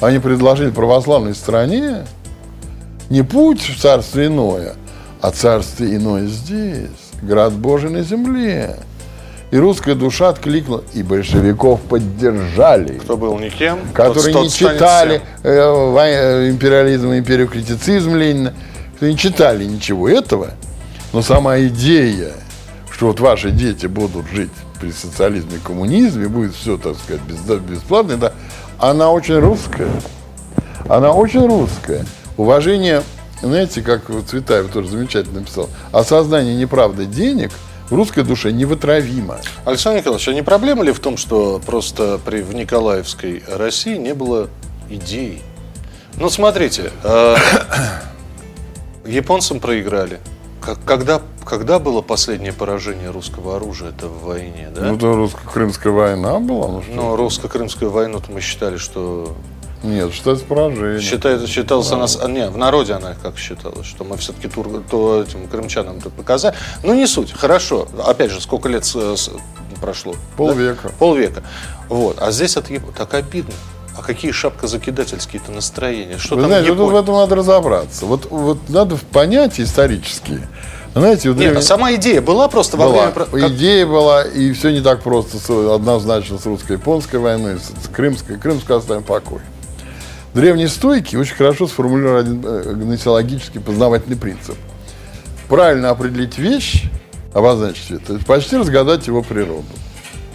Они 0.00 0.18
предложили 0.18 0.70
православной 0.70 1.34
стране 1.34 2.06
не 3.10 3.22
путь 3.22 3.60
в 3.60 3.80
царство 3.80 4.24
иное, 4.24 4.74
а 5.20 5.30
царство 5.30 5.84
иное 5.84 6.26
здесь, 6.26 6.88
град 7.22 7.52
Божий 7.52 7.90
на 7.90 8.02
земле. 8.02 8.76
И 9.50 9.56
русская 9.58 9.96
душа 9.96 10.28
откликнула, 10.28 10.84
и 10.92 11.02
большевиков 11.02 11.80
поддержали 11.80 12.98
Кто 12.98 13.16
был 13.16 13.38
никем, 13.38 13.80
которые 13.92 14.32
тот- 14.32 14.44
не 14.44 14.50
читали 14.50 15.22
э, 15.42 15.50
э, 15.50 16.50
империализм 16.50 17.10
и 17.12 17.18
империокритицизм 17.18 18.14
Ленина, 18.14 18.54
кто 18.96 19.06
не 19.08 19.16
читали 19.16 19.64
ничего 19.64 20.08
этого, 20.08 20.50
но 21.12 21.22
сама 21.22 21.58
идея, 21.62 22.32
что 22.92 23.06
вот 23.06 23.18
ваши 23.18 23.50
дети 23.50 23.86
будут 23.86 24.28
жить 24.28 24.50
при 24.80 24.92
социализме 24.92 25.56
и 25.56 25.58
коммунизме, 25.58 26.28
будет 26.28 26.54
все, 26.54 26.76
так 26.78 26.96
сказать, 26.96 27.22
бесплатно, 27.62 28.16
да, 28.16 28.32
она 28.78 29.10
очень 29.10 29.38
русская. 29.38 29.90
Она 30.88 31.12
очень 31.12 31.46
русская. 31.46 32.04
Уважение, 32.36 33.02
знаете, 33.42 33.82
как 33.82 34.02
Цветаев 34.28 34.68
тоже 34.68 34.88
замечательно 34.88 35.40
написал, 35.40 35.68
осознание 35.92 36.54
неправды 36.54 37.04
денег 37.06 37.50
в 37.90 37.94
русской 37.94 38.22
душе 38.24 38.52
невытравимо. 38.52 39.38
Александр 39.64 39.98
Николаевич, 40.00 40.28
а 40.28 40.32
не 40.32 40.42
проблема 40.42 40.84
ли 40.84 40.92
в 40.92 41.00
том, 41.00 41.16
что 41.16 41.60
просто 41.64 42.18
при, 42.24 42.40
в 42.40 42.54
Николаевской 42.54 43.42
России 43.48 43.96
не 43.96 44.14
было 44.14 44.48
идей? 44.88 45.42
Ну, 46.16 46.30
смотрите, 46.30 46.92
э, 47.02 47.36
японцам 49.06 49.60
проиграли. 49.60 50.20
Как- 50.60 50.82
Когда, 50.84 51.22
когда 51.44 51.78
было 51.78 52.02
последнее 52.02 52.52
поражение 52.52 53.10
русского 53.10 53.56
оружия 53.56 53.90
это 53.90 54.08
в 54.08 54.24
войне, 54.24 54.68
да? 54.74 54.82
Ну, 54.82 54.98
то 54.98 55.14
русско-крымская 55.16 55.92
война 55.92 56.38
была, 56.38 56.68
ну? 56.68 56.82
Но 56.92 57.16
русско-крымскую 57.16 57.90
войну-то 57.90 58.30
мы 58.30 58.40
считали, 58.40 58.76
что 58.76 59.34
Нет, 59.82 60.12
считается 60.12 60.44
поражение. 60.44 61.00
считает, 61.00 61.48
считалось 61.48 61.90
она, 61.90 62.06
с- 62.06 62.18
а, 62.22 62.28
не, 62.28 62.48
в 62.50 62.56
народе 62.58 62.92
она 62.92 63.14
как 63.22 63.38
считалась, 63.38 63.86
что 63.86 64.04
мы 64.04 64.16
все-таки 64.18 64.48
тур, 64.48 64.68
то 64.90 65.22
этим 65.22 65.48
крымчанам 65.48 65.96
это 65.98 66.10
показали. 66.10 66.54
Ну 66.82 66.94
не 66.94 67.06
суть, 67.06 67.32
хорошо. 67.32 67.88
Опять 68.06 68.30
же, 68.30 68.40
сколько 68.42 68.68
лет 68.68 68.84
с- 68.84 69.16
с- 69.16 69.30
прошло? 69.80 70.14
Полвека. 70.36 70.88
Да? 70.88 70.94
Полвека. 70.98 71.42
Вот. 71.88 72.18
А 72.20 72.30
здесь 72.30 72.56
от 72.58 72.68
Яп- 72.70 72.92
так 72.96 73.14
обидно. 73.14 73.54
А 73.98 74.02
какие 74.02 74.32
шапкозакидательские-то 74.32 75.50
настроения? 75.52 76.18
Что 76.18 76.36
Вы 76.36 76.42
там 76.42 76.50
знаете, 76.50 76.72
вот 76.72 76.92
в 76.92 76.96
этом 76.96 77.14
надо 77.16 77.34
разобраться. 77.36 78.06
Вот, 78.06 78.26
вот 78.30 78.58
надо 78.68 78.96
в 78.96 79.02
понятия 79.02 79.62
исторические. 79.62 80.46
Знаете, 80.94 81.28
у 81.30 81.32
Нет, 81.34 81.40
а 81.40 81.50
древних- 81.50 81.62
сама 81.62 81.94
идея 81.94 82.20
была 82.20 82.48
просто 82.48 82.76
во 82.76 82.86
была. 82.86 83.10
время... 83.10 83.12
как- 83.12 83.50
Идея 83.52 83.86
была, 83.86 84.24
и 84.24 84.52
все 84.52 84.70
не 84.72 84.80
так 84.80 85.02
просто 85.02 85.74
однозначно 85.74 86.38
с 86.38 86.46
русско-японской 86.46 87.16
войной, 87.16 87.58
с, 87.58 87.88
крымской. 87.88 88.36
Крымскую 88.38 88.78
оставим 88.78 89.02
в 89.02 89.06
покое. 89.06 89.42
Древние 90.34 90.68
стойки 90.68 91.16
очень 91.16 91.34
хорошо 91.34 91.66
сформулировали 91.66 92.20
один 92.20 92.42
э, 92.44 92.72
гносеологический 92.74 93.60
познавательный 93.60 94.16
принцип. 94.16 94.56
Правильно 95.48 95.90
определить 95.90 96.38
вещь, 96.38 96.84
обозначить 97.34 97.90
это, 97.90 98.14
это 98.14 98.24
почти 98.24 98.56
разгадать 98.56 99.08
его 99.08 99.22
природу. 99.22 99.64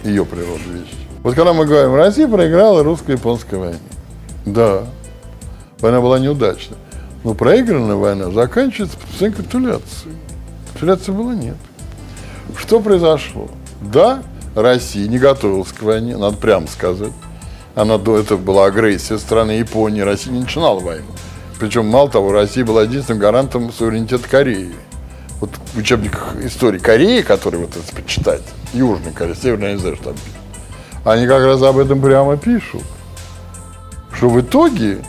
Ее 0.04 0.26
природу 0.26 0.60
вещи. 0.70 0.94
Вот 1.22 1.34
когда 1.34 1.54
мы 1.54 1.64
говорим, 1.64 1.94
Россия 1.94 2.28
проиграла 2.28 2.82
русско-японской 2.82 3.58
войне. 3.58 3.78
Да, 4.44 4.84
война 5.80 6.00
была 6.02 6.18
неудачна. 6.18 6.76
Но 7.24 7.34
проигранная 7.34 7.96
война 7.96 8.30
заканчивается 8.30 8.98
подписанием 8.98 9.36
капитуляции. 9.38 10.12
Капитуляции 10.68 11.12
было 11.12 11.32
нет. 11.32 11.56
Что 12.56 12.80
произошло? 12.80 13.48
Да, 13.80 14.22
Россия 14.54 15.08
не 15.08 15.18
готовилась 15.18 15.72
к 15.72 15.82
войне, 15.82 16.16
надо 16.16 16.36
прямо 16.36 16.66
сказать. 16.66 17.12
Она 17.76 17.98
до 17.98 18.18
этого 18.18 18.38
была 18.38 18.64
агрессия 18.64 19.18
страны 19.18 19.50
Японии, 19.52 20.00
Россия 20.00 20.32
не 20.32 20.40
начинала 20.40 20.80
войну. 20.80 21.04
Причем, 21.60 21.86
мало 21.86 22.08
того, 22.08 22.32
Россия 22.32 22.64
была 22.64 22.84
единственным 22.84 23.20
гарантом 23.20 23.70
суверенитета 23.70 24.26
Кореи. 24.26 24.72
Вот 25.40 25.50
в 25.74 25.76
учебниках 25.76 26.36
истории 26.42 26.78
Кореи, 26.78 27.20
которые 27.20 27.66
вот 27.66 27.76
это 27.76 27.94
почитать, 27.94 28.40
Южная 28.72 29.12
Корея, 29.12 29.36
Северная, 29.36 29.74
не 29.74 29.78
знаю, 29.78 29.96
что 29.96 30.04
там 30.06 30.14
пишут, 30.14 31.04
они 31.04 31.26
как 31.26 31.44
раз 31.44 31.62
об 31.62 31.76
этом 31.76 32.00
прямо 32.00 32.38
пишут. 32.38 32.82
Что 34.10 34.30
в 34.30 34.40
итоге 34.40 35.04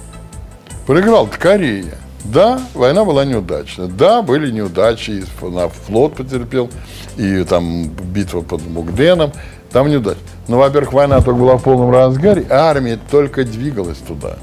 проиграл 0.86 1.28
Корея. 1.28 1.98
Да, 2.26 2.60
война 2.74 3.06
была 3.06 3.24
неудачна. 3.24 3.88
Да, 3.88 4.22
были 4.22 4.52
неудачи, 4.52 5.12
и 5.12 5.22
флот 5.22 6.18
потерпел, 6.18 6.70
и 7.16 7.46
там 7.46 7.88
битва 7.88 8.42
под 8.42 8.68
Мугденом, 8.68 9.32
там 9.72 9.90
неудача. 9.90 10.20
Но, 10.48 10.58
во-первых, 10.58 10.94
война 10.94 11.22
только 11.22 11.40
была 11.40 11.58
в 11.58 11.64
полном 11.64 11.92
разгаре, 11.92 12.46
а 12.50 12.70
армия 12.70 13.00
только 13.12 13.44
двигалась 13.44 13.98
туда. 13.98 14.38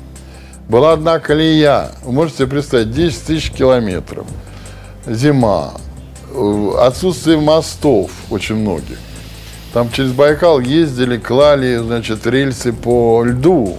Была 0.69 0.93
одна 0.93 1.19
колея, 1.19 1.93
вы 2.05 2.13
можете 2.13 2.47
представить, 2.47 2.91
10 2.91 3.23
тысяч 3.25 3.51
километров, 3.51 4.27
зима, 5.07 5.73
отсутствие 6.79 7.39
мостов 7.39 8.11
очень 8.31 8.57
многих. 8.57 8.99
Там 9.73 9.91
через 9.91 10.13
Байкал 10.13 10.61
ездили, 10.61 11.19
клали, 11.19 11.77
значит, 11.77 12.27
рельсы 12.27 12.73
по 12.73 13.25
льду. 13.25 13.77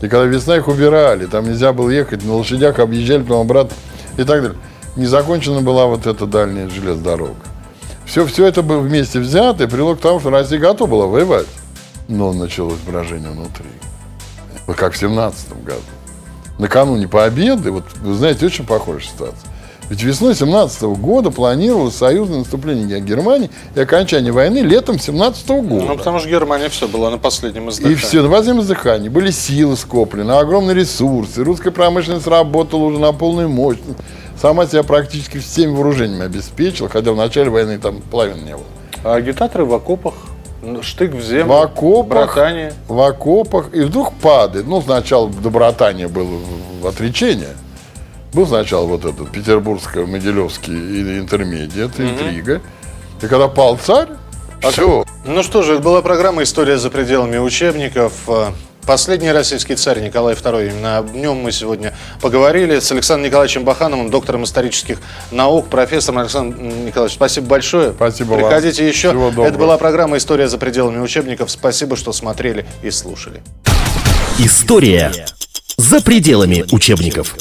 И 0.00 0.08
когда 0.08 0.24
весна 0.24 0.56
их 0.56 0.68
убирали, 0.68 1.26
там 1.26 1.44
нельзя 1.44 1.72
было 1.72 1.90
ехать, 1.90 2.24
на 2.24 2.34
лошадях 2.34 2.78
объезжали 2.78 3.22
потом 3.22 3.42
обратно 3.42 3.76
и 4.16 4.24
так 4.24 4.42
далее. 4.42 4.58
Не 4.96 5.06
закончена 5.06 5.60
была 5.60 5.86
вот 5.86 6.06
эта 6.06 6.26
дальняя 6.26 6.68
железная 6.68 7.04
дорога. 7.04 7.36
Все, 8.08 8.24
все 8.26 8.46
это 8.46 8.62
было 8.62 8.80
вместе 8.80 9.20
взято 9.20 9.64
и 9.64 9.66
привело 9.66 9.94
к 9.94 10.00
тому, 10.00 10.18
что 10.18 10.30
Россия 10.30 10.58
готова 10.58 10.88
была 10.88 11.06
воевать. 11.06 11.46
Но 12.08 12.32
началось 12.32 12.78
брожение 12.86 13.30
внутри. 13.30 13.66
Вот 14.66 14.76
как 14.76 14.94
в 14.94 14.96
17 14.96 15.62
году. 15.62 15.80
Накануне 16.58 17.06
победы, 17.06 17.70
вот 17.70 17.84
вы 18.02 18.14
знаете, 18.14 18.46
очень 18.46 18.64
похожая 18.64 19.02
ситуация. 19.02 19.50
Ведь 19.90 20.02
весной 20.02 20.34
17 20.34 20.82
года 20.82 21.30
планировалось 21.30 21.96
союзное 21.96 22.40
наступление 22.40 23.00
Германии 23.00 23.50
и 23.74 23.80
окончание 23.80 24.32
войны 24.32 24.58
летом 24.58 24.98
17 24.98 25.48
года. 25.48 25.84
Ну, 25.84 25.96
потому 25.96 26.18
что 26.18 26.28
Германия 26.28 26.68
все 26.68 26.88
была 26.88 27.10
на 27.10 27.18
последнем 27.18 27.68
И 27.68 27.72
издыхании. 27.72 27.94
все, 27.96 28.22
на 28.22 28.28
воздействие 28.28 28.62
издыхания. 28.64 29.10
Были 29.10 29.30
силы 29.30 29.76
скоплены, 29.76 30.32
огромные 30.32 30.74
ресурсы. 30.74 31.42
Русская 31.42 31.70
промышленность 31.70 32.26
работала 32.26 32.84
уже 32.84 32.98
на 32.98 33.12
полную 33.12 33.48
мощность. 33.48 33.98
Сама 34.40 34.66
себя 34.66 34.82
практически 34.84 35.38
всеми 35.38 35.72
вооружениями 35.74 36.24
обеспечила, 36.26 36.88
хотя 36.88 37.12
в 37.12 37.16
начале 37.16 37.50
войны 37.50 37.78
там 37.78 38.00
половины 38.00 38.40
не 38.44 38.52
было. 38.54 38.64
А 39.04 39.14
агитаторы 39.14 39.64
в 39.64 39.74
окопах, 39.74 40.14
ну, 40.62 40.82
штык 40.82 41.12
в 41.12 41.20
землю, 41.20 41.46
В 41.46 41.52
окопах, 41.62 42.34
братание. 42.34 42.72
в 42.86 43.00
окопах, 43.00 43.74
и 43.74 43.80
вдруг 43.80 44.12
падает. 44.14 44.66
Ну, 44.66 44.80
сначала 44.82 45.28
до 45.28 45.50
братания 45.50 46.08
было 46.08 46.38
в- 46.82 46.86
отречение. 46.86 47.56
Был 48.32 48.46
сначала 48.46 48.86
вот 48.86 49.04
этот 49.04 49.30
петербургско-могилевский 49.32 51.18
интермедиат, 51.20 51.98
интрига. 51.98 52.60
И 53.22 53.26
когда 53.26 53.48
пал 53.48 53.76
царь, 53.78 54.08
Все. 54.60 55.04
Ну 55.24 55.42
что 55.44 55.62
же, 55.62 55.74
это 55.74 55.82
была 55.82 56.02
программа 56.02 56.42
«История 56.42 56.78
за 56.78 56.90
пределами 56.90 57.38
учебников». 57.38 58.28
Последний 58.88 59.30
российский 59.32 59.74
царь 59.74 60.00
Николай 60.00 60.34
II. 60.34 60.70
Именно 60.70 60.96
об 60.96 61.14
нем 61.14 61.36
мы 61.36 61.52
сегодня 61.52 61.92
поговорили 62.22 62.80
с 62.80 62.90
Александром 62.90 63.26
Николаевичем 63.26 63.62
Бахановым, 63.62 64.10
доктором 64.10 64.44
исторических 64.44 64.98
наук, 65.30 65.68
профессором. 65.68 66.20
Александр 66.20 66.58
Николаевич, 66.58 67.16
спасибо 67.16 67.48
большое. 67.48 67.92
Спасибо 67.92 68.30
вам. 68.30 68.38
Приходите 68.40 68.88
еще. 68.88 69.10
Всего 69.10 69.28
доброго. 69.28 69.46
Это 69.46 69.58
была 69.58 69.76
программа 69.76 70.16
«История 70.16 70.48
за 70.48 70.56
пределами 70.56 71.00
учебников». 71.00 71.50
Спасибо, 71.50 71.96
что 71.96 72.14
смотрели 72.14 72.64
и 72.82 72.90
слушали. 72.90 73.42
История 74.38 75.12
за 75.76 76.00
пределами 76.00 76.64
учебников. 76.72 77.36